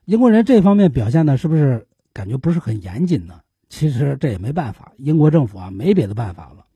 [0.05, 3.41] 英国人这方面表现的是不是感觉不是很严谨呢？
[3.69, 6.67] 其实这也没办法，英国政府啊没别的办法了。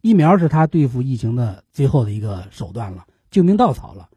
[0.00, 4.08] 疫苗是他对付疫情的最后的一个手段了，救命稻草了，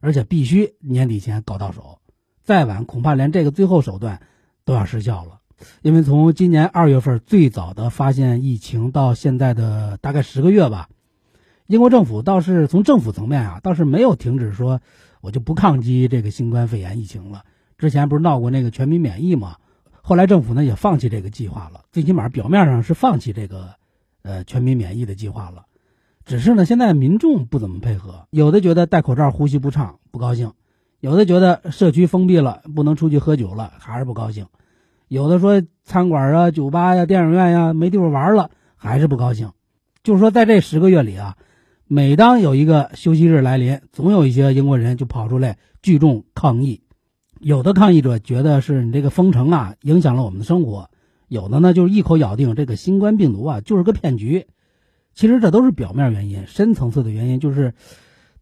[0.00, 1.98] 而且必须年底前搞到手，
[2.42, 4.20] 再晚恐怕连这个最后手段
[4.64, 5.40] 都要失效了。
[5.82, 10.88] 因为从今年二月份最早的发现疫情到现在的大概十个月吧，
[11.66, 14.80] 英国政府倒是从政府层面啊，倒是没有停止说
[15.20, 17.44] 我就不抗击这个新冠肺炎疫情了。
[17.78, 19.56] 之前不是闹过那个全民免疫吗？
[20.02, 23.70] 后来政府呢也放弃这个计划了，最起码表面上是放弃这个
[24.22, 25.64] 呃全民免疫的计划了。
[26.24, 30.52] 只是呢，现在民众不怎么配合，有的觉得戴口罩呼吸不畅不高兴，
[31.00, 34.46] 有的觉得社区封闭了不能出去喝酒了还是不高兴。
[35.08, 39.50] 有的说餐馆啊、酒吧呀、电影院呀没地方玩了，还是不高兴。
[40.02, 41.36] 就是说，在这十个月里啊，
[41.86, 46.82] 每当有一个休息日来临，总有一些英国人就跑出来聚众抗议。
[47.38, 50.88] 有的抗议者觉得是你这个封城啊影响了我们的生活，
[51.28, 54.46] 有的呢就是一口咬定这个新冠病毒啊就是个骗局。
[55.14, 57.74] 其实这都是表面原因，深层次的原因就是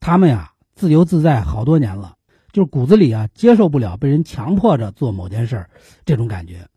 [0.00, 2.14] 他们呀自由自在好多年了。
[2.54, 5.66] 就是骨子里啊，接受不了被人强迫着做某件事，
[6.04, 6.68] 这种感觉，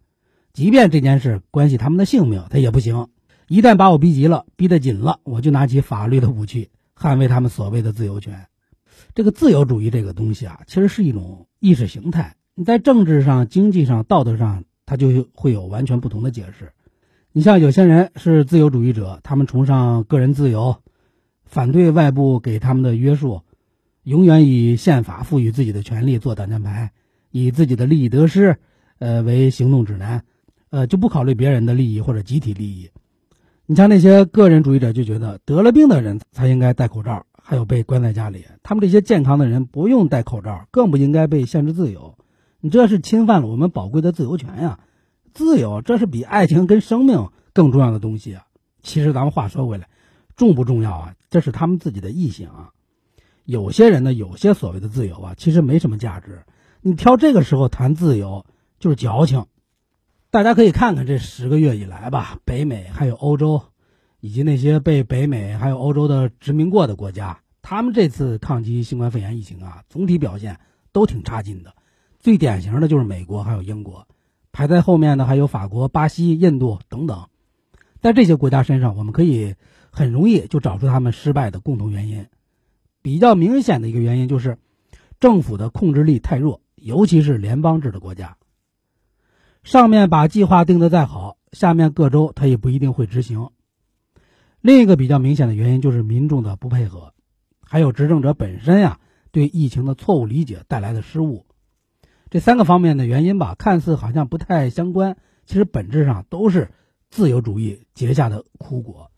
[0.52, 3.10] 即便这件事关系他们的性命，他也不行。
[3.48, 8.48] 一旦把我逼急了，逼得紧了，我就拿起法律的武器，捍卫他们所谓的自由权。
[9.14, 12.36] 这个自由主义这个东西啊，其实是一种意识形态。
[12.56, 16.74] 你在政治上、经济上、道德上，它就会有完全不同的解释。
[17.32, 20.78] 你像有些人是自由主义者，他们崇尚个人自由，
[21.46, 23.44] 反对外部给他们的约束。
[24.08, 26.94] 永远以宪法赋予自己的权利做挡箭牌，
[27.30, 28.58] 以自己的利益得失，
[29.00, 30.24] 呃为行动指南，
[30.70, 32.90] 呃就不考虑别人的利益或者集体利益。
[33.66, 38.46] 你像那些个人主义者就觉得得了病的人才应该戴口罩，还有被关在家里。
[38.64, 42.16] 他们这些健康的人不用戴口罩，更不应该被限制自由。
[42.62, 44.80] 你这是侵犯了我们宝贵的自由权呀！
[45.34, 48.46] 自由这是比爱情跟生命更重要的东西啊！
[48.82, 49.90] 其实咱们话说回来，
[50.38, 51.16] 重不重要啊？
[51.30, 52.72] 这是他们自己的意性啊。
[53.48, 56.44] 有些人呢，有些所谓的自由啊，其实没什么价值。
[56.82, 58.46] 你挑这个时候谈自由，
[58.78, 59.46] 就是矫情。
[60.30, 63.62] 大家可以看看这十个月以来吧，北美还有欧洲，
[64.20, 70.60] 以及那些被北美还有欧洲的殖民过的国家，他们这次抗击新冠肺炎疫情啊，总体表现
[70.92, 71.74] 都挺差劲的。
[72.20, 74.10] 最典型的就是美国还有英国，
[74.52, 77.30] 排在后面的还有法国、巴西、印度等等。
[78.02, 79.56] 在这些国家身上，我们可以
[79.90, 82.26] 很容易就找出他们失败的共同原因。
[83.08, 84.58] 比较明显的一个原因就是，
[85.18, 88.36] 政府的控制力太弱，尤其是联邦制的国家。
[89.64, 93.52] 上面把计划定得再好，下面各州他也不一定会执行。
[94.60, 97.14] 另一个比较明显的原因就是民众的不配合，
[97.62, 99.00] 还有执政者本身呀
[99.32, 101.46] 对疫情的错误理解带来的失误。
[102.30, 105.16] 这三个方面的原因吧，看似好像不太相关，
[105.46, 106.72] 其实本质上都是
[107.10, 109.12] 自由主义结下的苦果。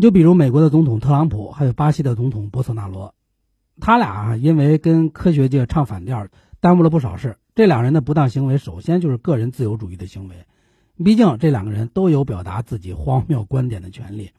[0.00, 3.14] 就比如美国的总统特朗普，还有巴西的总统博索纳罗，
[3.80, 6.28] 他俩啊，因为跟科学界唱反调，
[6.60, 7.36] 耽误了不少事。
[7.56, 10.36] 这两人的不当行为，首先就是个人自由主义的行为。
[11.04, 14.30] 毕竟这两个人都有表达自己荒谬观点的权利。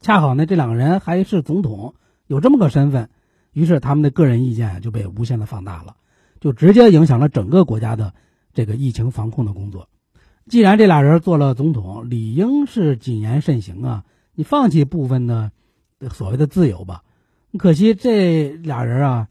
[0.00, 1.94] 恰好呢，这两个人还是总统，
[2.26, 3.08] 有这么个身份，
[3.54, 5.96] 于是他们的个人意见就被无限的放大了，
[6.38, 8.12] 就直接影响了整个国家的
[8.52, 9.88] 这个疫情防控的工作。
[10.46, 14.04] 既然这俩人做了总统，理应是谨言慎行啊。
[14.38, 15.50] 你放弃部分的
[16.12, 17.02] 所谓的自由吧，
[17.58, 19.28] 可惜这俩人啊，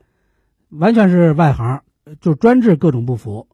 [0.68, 1.82] 完全是外行，
[2.20, 3.48] 就专治各种不服。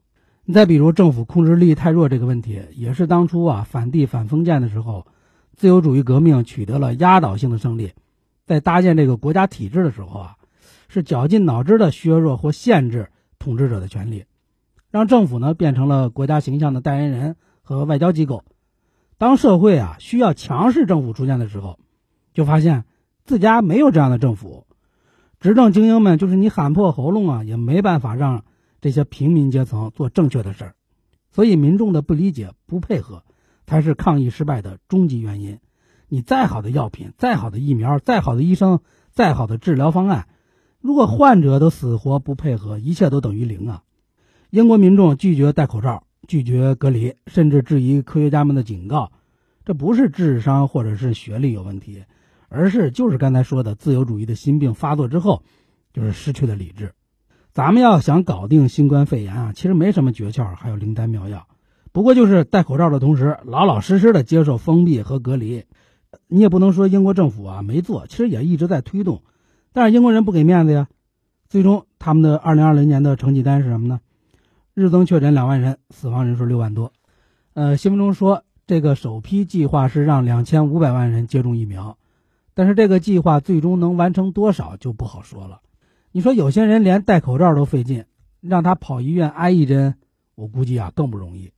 [0.46, 5.06] 你再比如政府控制力太弱这个问题，也是当初啊反帝反封建的时候，
[5.56, 7.92] 自由主义革命取得了压倒性的胜利，
[8.48, 10.38] 在搭建这个国家体制的时候啊，
[10.88, 14.26] 是绞尽脑汁的削弱或限制统治者的权利，
[14.90, 18.44] 让政府呢变成了国家形象的代言人和外交机构。
[19.18, 21.80] 当社会啊需要强势政府出现的时候，
[22.34, 22.86] 就发现
[23.24, 24.66] 自家没有这样的政府，
[25.40, 28.44] 执政精英们就是你喊破喉咙啊，也没办法让
[28.82, 30.76] 这些平民阶层做正确的事儿，
[31.32, 33.24] 所以民众的不理解、不配合，
[33.66, 35.60] 才是抗疫失败的终极原因。
[36.10, 40.28] 你再好的药品、再好的疫苗、再好的医生、再好的治疗方案，
[40.82, 43.84] 如果患者都死活不配合，一切都等于零啊！
[44.50, 49.12] 英国民众拒绝戴口罩，拒绝隔离，甚至质疑科学家们的警告。
[49.66, 52.04] 这不是智商或者是学历有问题，
[52.50, 55.44] 而是就是刚才说的自由主义的心病发作之后，
[55.94, 56.94] 就是失去了理智。
[57.54, 61.48] 咱们要想搞定新冠肺炎啊，其实没什么诀窍，还有灵丹妙药，
[61.92, 65.64] 不过就是戴口罩的同时，老老实实的接受封闭和隔离。
[66.28, 69.24] 你也不能说英国政府啊没做，其实也一直在推动，
[69.72, 70.88] 但是英国人不给面子呀。
[71.48, 74.00] 最终他们的二零二零年的成绩单是什么呢？
[74.74, 76.92] 日增确诊两万人，死亡人数六万多。
[77.54, 78.44] 呃，新闻中说。
[78.66, 81.98] 这个首批计划是让两千五百万人接种疫苗，
[82.54, 85.60] 但是这个计划最终能完成多少就不好说了。
[86.14, 88.06] 你说有些人连戴口罩都费劲，
[88.40, 89.96] 让他跑医院挨一针，
[90.36, 91.52] 我估计啊更不容易。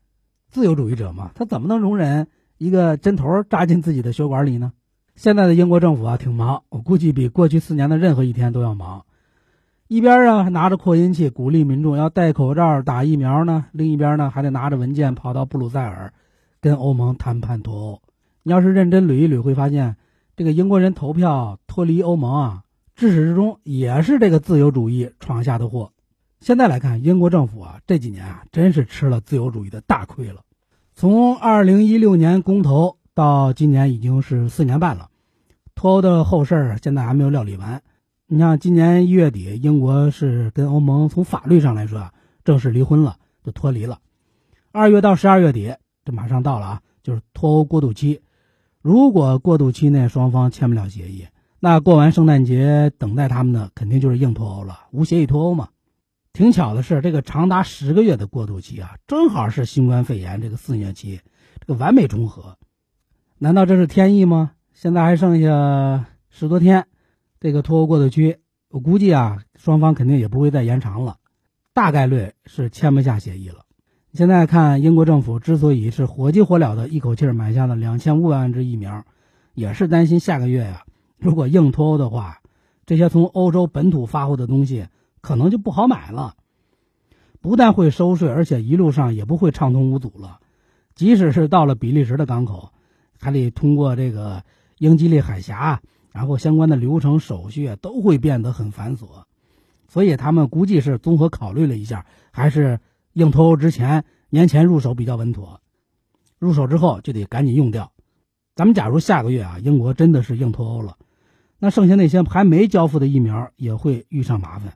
[0.50, 4.74] 自由主义者嘛，他怎么能容忍一个针头扎进自己的血管里呢？
[5.16, 9.06] 现在的英国政府啊挺忙，我估计比过去四年的任何一天都要忙。
[9.88, 16.14] 一边啊拿着扩音器鼓励民众要戴口罩打疫苗呢，另一边呢还得拿着文件跑到布鲁塞尔。
[16.62, 18.02] 跟欧盟谈判脱欧，
[18.42, 19.98] 你要是认真捋一捋，会发现
[20.36, 22.64] 这个英国人投票脱离欧盟啊，
[22.96, 25.92] 至始至终也是这个自由主义闯下的祸。
[26.40, 30.42] 现在来看，英国政府啊，这几年啊，真是吃了自由主义的大亏了。
[30.96, 35.10] 从二零一六年公投到今年已经是四年半了，
[35.76, 37.84] 脱欧的后事儿现在还没有料理完。
[38.28, 42.14] 你像今年一月底，英国是跟欧盟从法律上来说啊，
[42.44, 44.00] 正式离婚了，就脱离了。
[44.72, 45.74] 二月到十二月底。
[46.04, 48.22] 这马上到了啊，就是脱欧过渡期。
[48.80, 51.26] 如果过渡期内双方签不了协议，
[51.60, 55.70] 那过完圣诞节等待他们的肯定就是硬脱欧了，无协议脱欧嘛。
[56.32, 61.20] 挺巧的是，这个长达十个月的过渡期啊，正好是新冠肺炎这个肆虐期，
[61.60, 62.56] 这个完美重合。
[63.40, 64.52] 难道这是天意吗？
[64.74, 66.86] 现在还剩下十多天，
[67.46, 68.38] 这个脱欧过渡期，
[68.72, 71.18] 我估计啊，双方肯定也不会再延长了，
[71.76, 73.66] 大概率是签不下协议了。
[74.14, 79.06] 现在看，英国政府之所以是火急火燎的一口气买下了两千五百万支疫苗，
[79.54, 80.86] 也是担心下个月呀，
[81.20, 82.42] 如果硬脱欧的话，
[82.88, 84.88] 这些从欧洲本土发货的东西
[85.22, 86.34] 可能就不好买了。
[87.42, 90.40] 不但会收税，而且一路上也不会畅通无阻了。
[90.96, 92.72] 即使是到了比利时的港口，
[93.20, 94.44] 还得通过这个
[94.80, 95.84] 英吉利海峡，
[96.16, 99.06] 然后相关的流程手续都会变得很繁琐。
[99.88, 102.80] 所以他们估计是综合考虑了一下，还是。
[103.16, 105.62] 硬脱欧之前，年前入手比较稳妥；
[106.38, 107.94] 入手之后就得赶紧用掉。
[108.58, 110.98] 咱们假如下个月啊，英国真的是硬脱欧了，
[111.58, 114.74] 那剩下那些还没交付的疫苗也会遇上麻烦。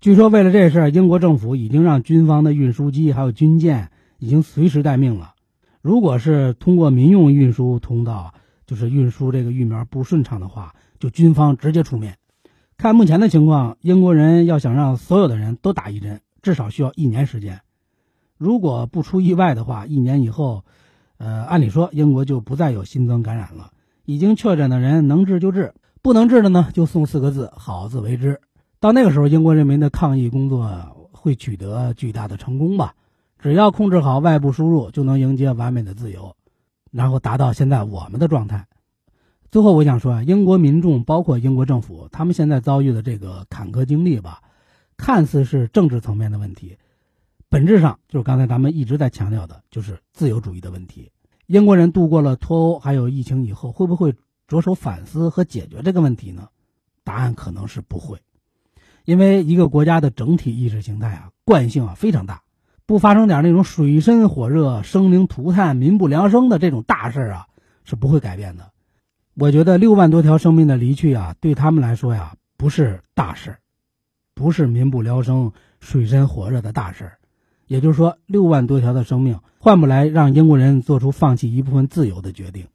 [0.00, 3.90] 据说为了这事，英国政府已经让军方的运输机还有军舰
[4.20, 5.34] 已经随时待命了。
[5.82, 8.34] 如果是通过民用运输通道，
[8.68, 12.18] 就是运输这个疫苗不顺畅的话，就军方直接出面。
[12.76, 16.20] 看目前的情况，英国人要想让所有的人都打一针。
[16.42, 17.62] 至少需要一年时间，
[18.36, 20.64] 如果不出意外的话，一年以后，
[21.16, 23.72] 呃，按理说英国就不再有新增感染了。
[24.04, 28.40] 已经确诊的人能治就治，不能治的呢，就送四个字：好自为之。
[28.80, 32.94] 到那个时候，英国人民的抗疫工作会取得巨大的成功吧？
[33.40, 36.36] 只要控制好外部输入，就能迎接完美的自由，
[36.90, 38.66] 然后达到现在我们的状态。
[39.50, 44.42] 最后，我想说啊，英国民众包括英国政府，他们现在遭遇的这个坎坷经历吧。
[44.96, 46.76] 看似是政治层面的问题，
[47.48, 51.12] 本质上就是刚才咱们一直在强调的，就是自由主义的问题。
[51.46, 54.14] 英国人度过了脱欧还有疫情以后，会不会
[54.48, 56.48] 着手反思和解决这个问题呢？
[57.04, 58.18] 答案可能是不会，
[59.04, 62.42] 因为一个国家的整体意识形态啊，惯性啊非常大，
[62.88, 67.46] 不发生点那种水深火热、生灵涂炭、民不聊生的这种大事啊，
[67.84, 68.70] 是不会改变的。
[69.34, 73.58] 我觉得六万多条生命的离去啊，对他们来说呀，不是大事。
[74.34, 77.12] 不是民不聊生、水深火热的大事，
[77.66, 82.68] 也就是说，六万多条的生命换不来让英国人做出放弃一部分自由的决定。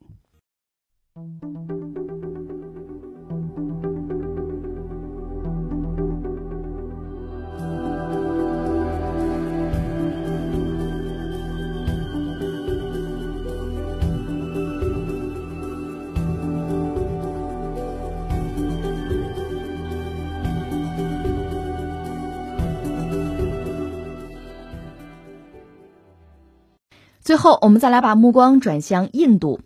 [27.34, 29.60] 最后，我们再来把目光转向印度。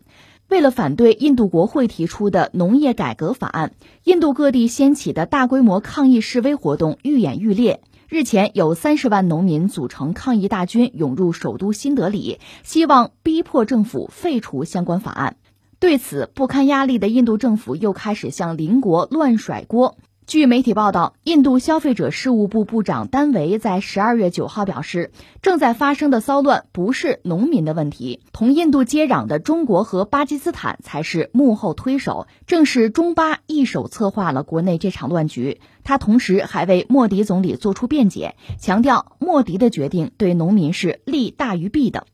[0.47, 3.73] 为了反对印度国会提出的农业改革法案，
[4.05, 7.81] 印度各地掀起的大规模抗议示威活动愈演愈烈。
[8.07, 15.35] 日前，有三十万农民组成抗议大军涌入首都新德里，希望逼迫政府废除相关法案。
[15.77, 19.97] 对此，不堪压力的印度政府又开始向邻国乱甩锅。
[20.27, 25.11] 据媒体报道，印度消费者事务部部长丹维在十二月九号表示，
[25.41, 35.61] 正在发生的骚乱不是农民的问题，同印度接壤的中国和巴基斯坦才是幕后推手，正是中巴一手策划了国内这场乱局。
[35.85, 42.05] 他同时还为莫迪总理作出辩解，强调莫迪的决定对农民是利大于弊的。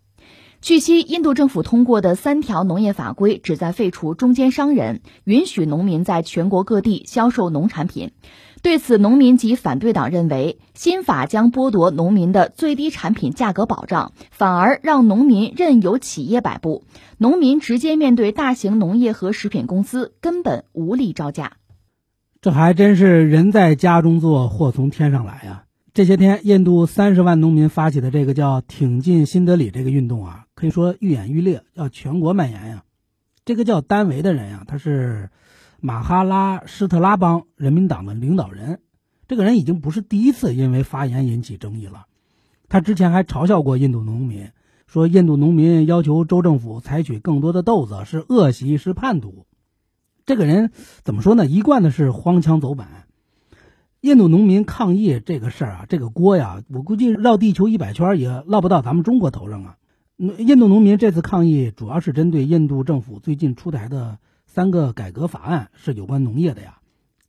[0.64, 8.12] 据悉，印度政府通过的三条农业法规旨在废除中间商人，允许农民在全国各地销售农产品。
[8.62, 16.86] 对此，农民及反对党认为，新法将剥夺农民的最低产品价格保障，反而让农民任由企业摆布，
[17.18, 21.58] 农民直接面对大型农业和食品公司，根本无力招架。
[22.42, 25.66] 这还真是人在家中坐，祸从天上来呀！
[25.94, 32.86] 这些天，印度三十万农民发起的这个叫“挺进新德里”这个运动啊，可以说愈演愈烈，要全国蔓延呀。
[33.44, 35.30] 这个叫丹维的人呀，他是
[35.82, 38.80] 马哈拉施特拉邦人民党的领导人。
[39.28, 42.06] 这个人已经不是第一次因为发言引起争议了。
[42.70, 44.52] 他之前还嘲笑过印度农民，
[44.88, 49.46] 说印度农民要求州政府采取更多的豆子是恶习，是叛徒。
[50.26, 50.72] 这个人
[51.04, 51.46] 怎么说呢？
[51.46, 52.88] 一贯的是荒腔走板。
[54.00, 59.76] 印度农民抗议这个事儿啊，这个锅呀，我估计绕地球一百圈也落不到咱们中国头上啊。
[60.18, 66.80] 印度农民这次抗议主要是针对印度政府最近出台的三个改革法案，是有关农业的呀。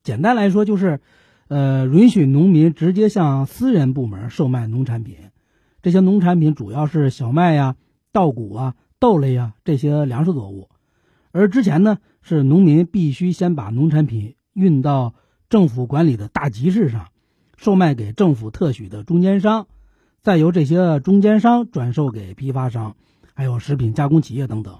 [0.02, 1.00] 简单来说就是，
[1.48, 5.16] 呃，允许农民直接向私人部门售卖农产品，
[5.82, 7.76] 这些农产品主要是小麦呀、
[8.12, 10.68] 稻谷啊、豆类呀这些粮食作物，
[11.32, 15.14] 而之前呢，是农民必须先把农产品运到。
[15.50, 17.08] 政府管理的大集市上，
[17.56, 19.68] 售卖给政府特许的中间商，
[20.24, 22.96] 再由这些中间商转售给批发商，
[23.34, 24.78] 还有食品加工企业等等。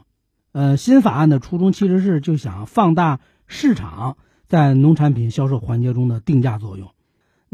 [0.52, 4.16] 呃，新法案的初衷其实是就想放大市场
[4.48, 6.88] 在农产品销售环节中的定价作用。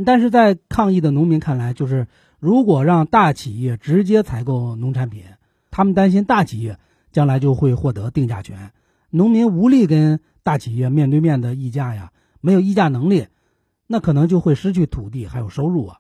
[0.07, 2.07] 但是在抗议的农民看来，就是
[2.39, 5.25] 如果让大企业直接采购农产品，
[5.73, 6.79] 他们担心大企业
[7.11, 8.71] 将来就会获得定价权，
[9.11, 12.13] 农民无力跟大企业面对面的议价呀。
[12.41, 13.27] 没有议价能力，
[13.89, 15.99] 那可能就会失去土地还有收入啊。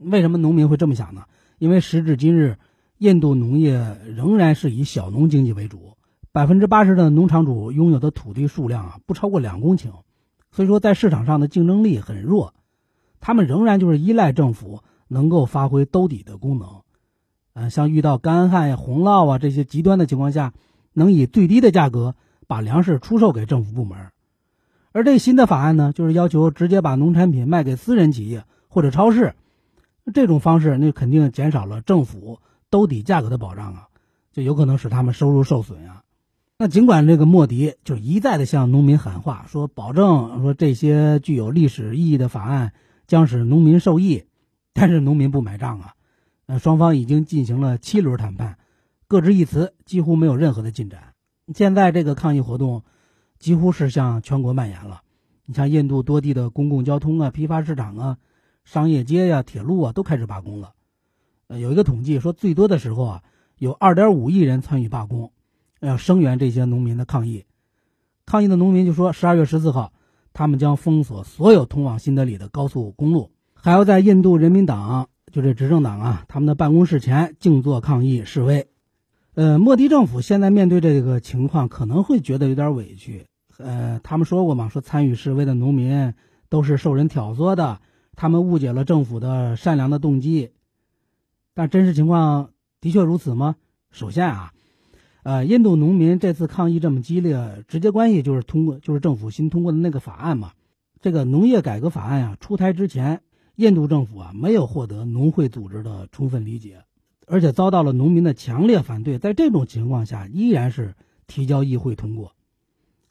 [0.00, 1.24] 为什么农民会这么想呢？
[1.58, 2.56] 因为时至今日，
[2.98, 5.96] 印度农业仍然是以小农经济为主，
[6.32, 9.90] 百分之八十的农场主拥有的土地数量啊不超过两公顷，
[10.52, 12.54] 所以说在市场上的竞争力很弱，
[13.20, 16.68] 他们仍然就是依赖政府能够发挥兜底的功能。
[17.54, 20.52] 嗯，像遇到干旱呀、洪涝啊这些极端的情况下，
[20.92, 22.14] 能以最低的价格
[22.46, 23.98] 把粮食出售给政府部门。
[24.92, 29.34] 而这新的法案呢，就是要求直接把农产品卖给私人企业或者超市，
[30.12, 32.40] 这种方式那肯定减少了政府
[32.70, 33.88] 兜底价格的保障啊，
[34.32, 36.02] 就有可能使他们收入受损啊。
[36.58, 42.72] 那尽管这个莫迪就一再的向农民喊话，说保证说这些具有历史意义的法案
[43.06, 44.24] 将使农民受益，
[44.72, 45.94] 但是农民不买账啊。
[46.46, 48.58] 那，双方已经进行了七轮谈判，
[49.06, 51.14] 各执一词，几乎没有任何的进展。
[51.54, 52.82] 现在这个抗议活动。
[53.38, 55.02] 几乎是向全国蔓延了。
[55.44, 58.18] 你像印度多地的公共交通啊、批发市场啊、
[58.70, 60.74] 商业街呀、铁路啊，都开始罢工了。
[61.46, 63.22] 呃，有一个统计说，最多的时候啊，
[63.56, 65.32] 有二点五亿人参与罢工，
[65.80, 67.46] 要声援这些农民的抗议。
[68.26, 69.94] 抗议的农民就说，十二月十四号，
[70.34, 78.68] 他们将封锁所有通往新德里的高速公路，还要在印度人民党就这执政党啊他们的办公室前静坐抗议示威。
[79.32, 83.24] 呃，莫迪政府现在面对这个情况，可能会觉得有点委屈。
[83.56, 86.12] 呃，他们说过嘛，说参与示威的农民
[86.50, 87.80] 都是受人挑唆的，
[88.20, 90.50] 他们误解了政府的善良的动机。
[91.54, 92.50] 但真实情况
[92.80, 93.54] 的确如此吗？
[93.92, 94.52] 首先啊，
[95.22, 100.50] 呃，印度农民这次抗议这么激烈，直接关系就是通过就是政府新通过的那个法案嘛。
[101.00, 103.20] 这个农业改革法案啊出台之前，
[103.54, 106.82] 印度政府啊没有获得农会组织的充分理解。
[107.28, 110.96] 而且遭到了农民的强烈反对，在这种情况下，依然是
[111.28, 112.32] 提交议会通过。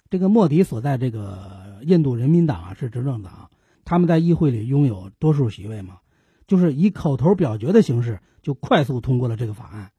[0.10, 3.50] 这个莫迪所在这个印度人民党啊是执政党，
[3.88, 6.00] 他们在议会里拥有多数席位嘛，
[6.46, 9.92] 就是以口头表决的形式就快速通过了这个法案。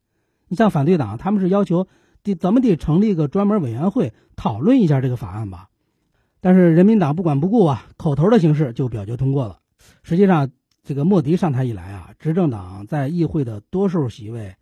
[0.47, 1.89] 你像反对党，他们是要求
[2.22, 5.70] 得怎么得成立一个专门委员会讨论一下这个法案吧，
[6.43, 9.61] 但是人民党不管不顾啊，口头的形式就表决通过了。
[10.03, 10.51] 实际上。
[10.84, 14.57] 这个莫迪上台以来啊，执政党在议会的多数席位，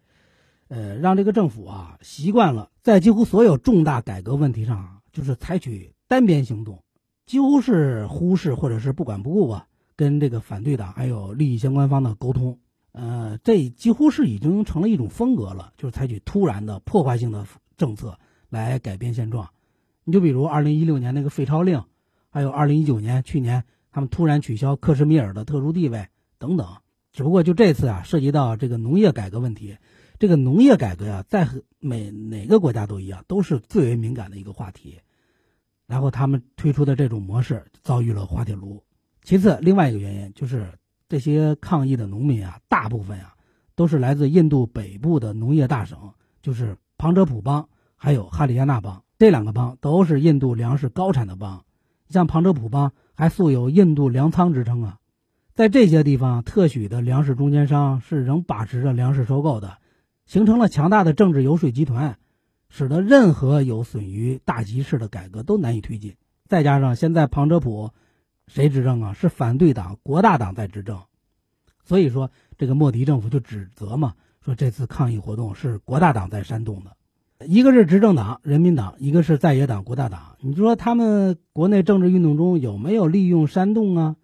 [0.67, 6.83] 呃，让这个政府啊习惯了在几乎所有重大改革问题上，就是采取单边行动，
[7.27, 9.67] 几乎是忽视或者是不管不顾啊，
[9.97, 12.61] 跟这个反对党还有利益相关方的沟通，
[12.93, 17.45] 呃，这几乎是已经成了一种风格了，就是采取突然的破坏性的
[17.77, 18.19] 政策
[18.49, 19.51] 来改变现状。
[20.05, 21.83] 你就比如二零一六年那个废钞令，
[22.31, 26.07] 还有二零一九年去年他们突然取消克什米尔的特殊地位
[26.39, 26.77] 等等。
[27.13, 29.79] 只不过就这次啊，涉及到这个农业改革问题，
[30.21, 31.49] 这个农业改革呀，在
[31.81, 35.01] 每哪个国家都一样，都是最为敏感的一个话题。
[35.87, 38.83] 然后他们推出的这种模式遭遇了滑铁卢。
[39.23, 40.67] 其次，另外一个原因就是
[41.09, 43.35] 这些抗议的农民啊，大部分啊
[43.75, 45.99] 都是来自印度北部的农业大省，
[46.43, 51.65] 就是旁遮普邦还有哈里亚纳邦这两个邦都是印度粮食高产的邦。
[52.09, 54.99] 像旁遮普邦还素有“印度粮仓”之称啊。
[55.55, 59.79] 在这些地方，特许的粮食中间商是仍把持着粮食收购的，
[60.27, 62.19] 形成了强大的政治游说集团，
[62.69, 66.17] 使得任何有损于大集市的改革都难以推进。
[66.49, 67.91] 再加上现在旁遮普。
[68.49, 69.13] 谁执政啊？
[69.13, 71.01] 是反对党国大党在执政，
[71.83, 76.97] 所以说这个莫迪政府就指责嘛，说这次抗议活动是国大党在煽动的。
[77.45, 80.37] 一个是执政党人民党，一个是在野党国大党。
[80.39, 84.17] 你说他们国内政治运动中有没有利用煽动啊？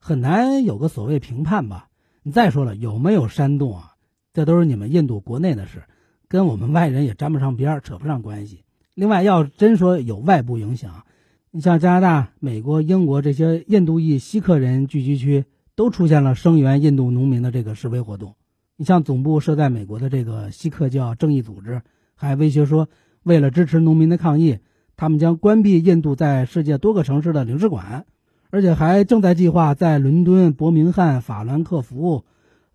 [0.00, 1.88] 很难有个所谓评判吧。
[2.24, 3.94] 你再说了，有没有煽动啊？
[4.32, 5.84] 这都是你们印度国内的事，
[6.28, 8.60] 跟我们外人也沾不上边扯不上关系。
[8.94, 11.04] 另外，要真说有外部影响。
[11.50, 18.34] 你像加拿大、美国、英国这些印度裔锡克人聚居区，都出现了声援印度农民的这个示威活动。
[18.76, 21.80] 你像总部设在美国的这个锡克教正义组织，
[22.14, 22.88] 还威胁说，
[23.22, 24.58] 为了支持农民的抗议，
[24.96, 28.04] 他们将关闭印度在世界多个城市的领事馆，
[28.50, 32.24] 而且还正在计划在伦敦、伯明翰、法兰克福、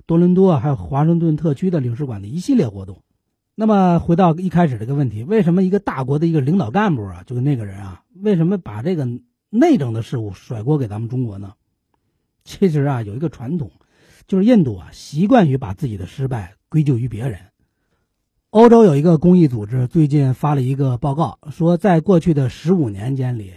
[0.08, 2.98] 多伦多还有华盛顿特区的领事馆的一系列活动。
[3.56, 9.08] 那么回到一开始这个问题，为什么一个大国的一个领导干部啊，就跟那个人啊，为什么把这个
[9.52, 11.54] 内政的事务甩锅给咱们中国呢？
[12.44, 13.70] 其实啊，有一个传统，
[14.26, 17.40] 就是印度啊习惯于把自己的失败归咎于别人。
[18.50, 23.52] 欧洲有一个公益组织最近发了一个报告，说在过去的十五年间里，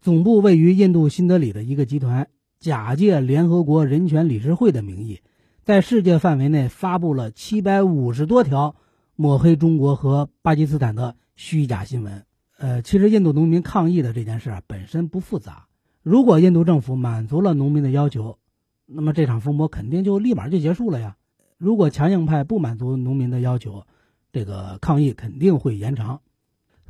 [0.00, 2.28] 总部位于印度新德里的一个集团，
[2.60, 5.20] 假借联合国人权理事会的名义，
[5.64, 8.76] 在世界范围内发布了七百五十多条。
[9.20, 12.24] 抹黑中国和巴基斯坦的虚假新闻，
[12.56, 15.66] 呃，其实印度农民抗议的这件事啊本身不复杂。
[16.02, 18.38] 如果印度政府满足了农民的要求，
[18.86, 21.18] 那么这场风波肯定就立马就结束了呀。
[21.58, 23.84] 如果强硬派不满足农民的要求，
[24.32, 26.22] 这个抗议肯定会延长。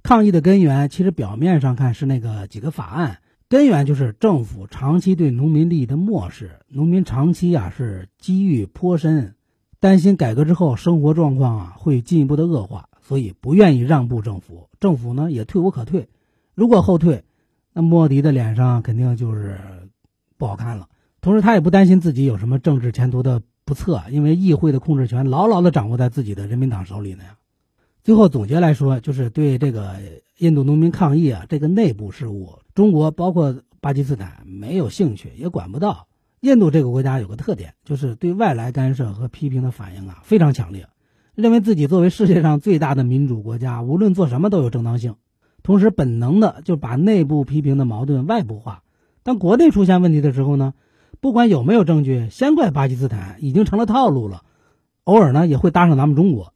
[0.04, 3.18] 抗议的根源其实表面上看是那个几个法案，
[3.48, 9.34] 根源就是政府长期对农民利益的漠视，农民长期啊是积郁颇深。
[9.80, 14.20] 担心改革之后生活状况啊会进一步的恶化，所以不愿意让步。
[14.20, 16.06] 政府政府呢也退无可退，
[16.54, 17.24] 如果后退，
[17.72, 19.58] 那莫迪的脸上肯定就是
[20.36, 20.86] 不好看了。
[21.22, 27.24] 同时，他也不担心自己有什么政治前途的不测，因为议会的控制权牢牢的掌握在自己的人民党手里呢。
[28.02, 29.96] 最后总结来说，就是对这个
[30.38, 36.06] 印度农民抗议啊这个内部事务，中国包括巴基斯坦没有兴趣，也管不到。
[36.40, 40.88] 印度这个国家有个特点，就是对外来干涉和批评的反应啊非常强烈，
[41.34, 45.16] 认为自己作为世界上最大的民主国家，无论做什么都有正当性，
[45.62, 48.82] 同时本能的就把内部批评的矛盾外部化。
[49.22, 50.72] 当国内出现问题的时候呢，
[51.20, 54.42] 不管有没有证据，先怪巴基斯坦已经成了套路了。
[55.04, 56.54] 偶尔呢也会搭上咱们中国。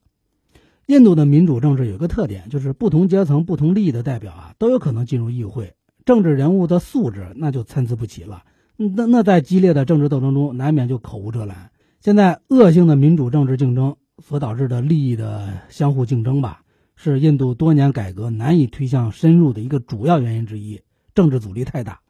[0.87, 5.74] 印度的民主政治有个特点，就是不同阶层、不同利益的代表啊都有可能进入议会，
[6.07, 8.45] 政治人物的素质那就参差不齐了。
[8.77, 11.70] 那那在激烈的政治斗争中，难免就口无遮拦。
[12.01, 16.62] 现在恶性的民主政治竞争所导致的利益的相互竞争吧，
[16.97, 20.81] 是印度多年改革难以推向深入的一个主要原因之一。
[21.14, 22.01] 政治阻力太大，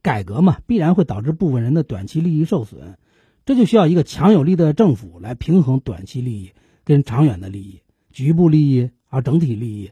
[0.00, 2.96] 改革嘛，必然会导致部分人的短期利益受损，
[3.44, 6.52] 这就需要一个强有力的政府来平衡短期利益
[6.84, 7.80] 跟长远的利益、
[8.12, 9.90] 局部利益啊整体利益。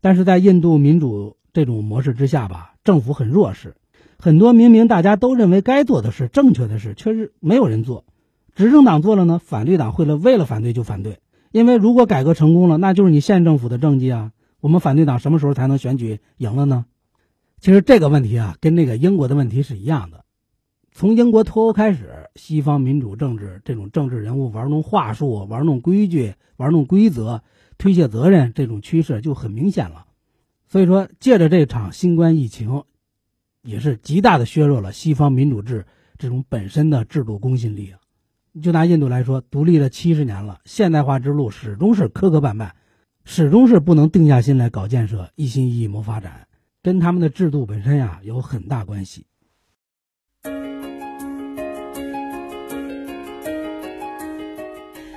[0.00, 3.74] 但是在印度民主这种模式之下吧，政府很弱势。
[4.24, 8.06] 很多明明大家都认为该做的事、正确的事，却是没有人做。
[8.54, 11.18] 执政党做了呢，反对党会了，为了反对就反对。
[11.52, 14.32] 因为如果改革成功了，那就是你县政府的政绩啊。
[14.62, 16.86] 我们反对党什么时候才能选举赢了呢？
[17.60, 20.24] 其实这个问题啊，跟那个英国的问题是一样的。
[20.90, 27.42] 从英国脱欧开始，西方民主政治这种政治人物玩弄话术、玩弄规矩、玩弄规则、
[27.76, 30.06] 推卸责任这种趋势就很明显了。
[30.66, 32.84] 所以说，借着这场新冠疫情。
[33.64, 35.86] 也是极大的削弱了西方民主制
[36.18, 37.98] 这种本身的制度公信力啊！
[38.62, 42.70] 就拿印度来说，独立了七十年了，现代化之路始终是磕磕绊绊，
[43.24, 46.46] 始终是不能定下心来搞建设，一心一意谋发展，
[46.82, 49.26] 跟他们的制度本身呀有很大关系。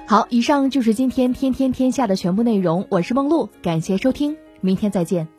[0.07, 5.36] 好，以上就是今天天天天下的全部内容，我是梦露，感谢收听，明天再见。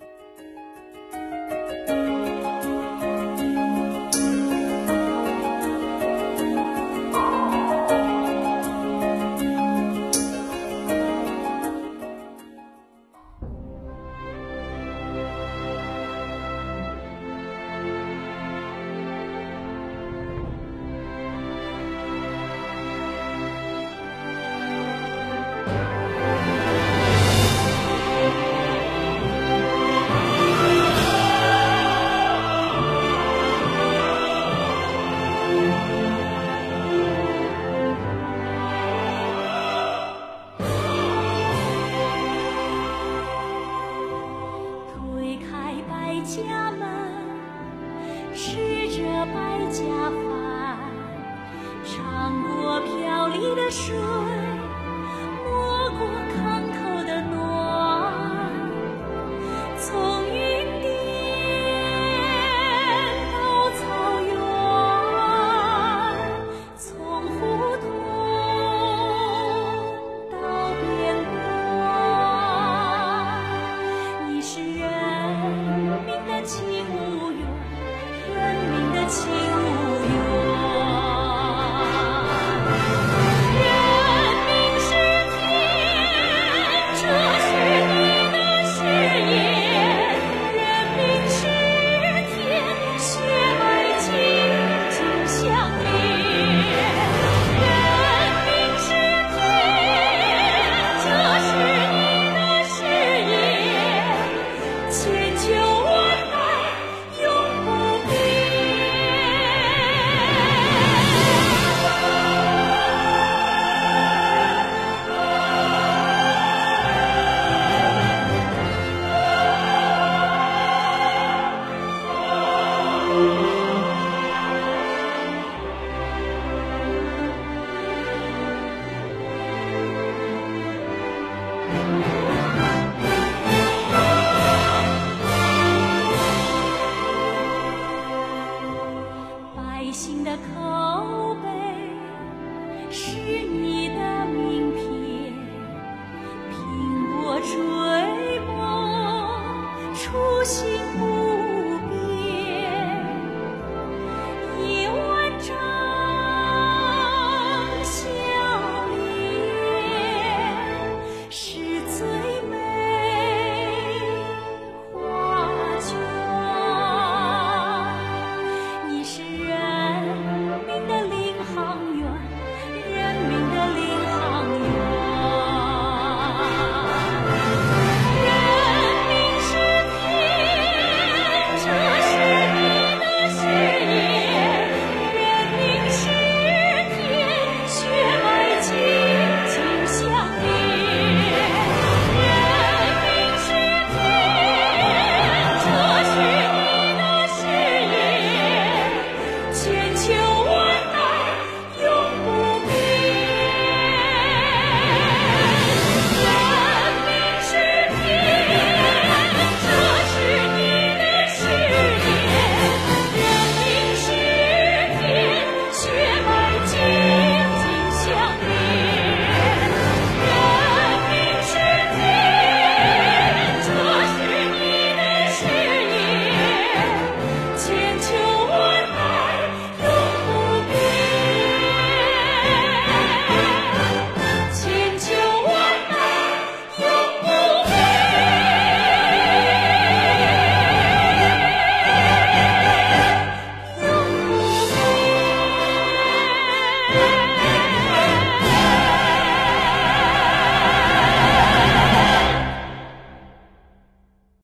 [52.18, 53.94] 淌过飘离的水。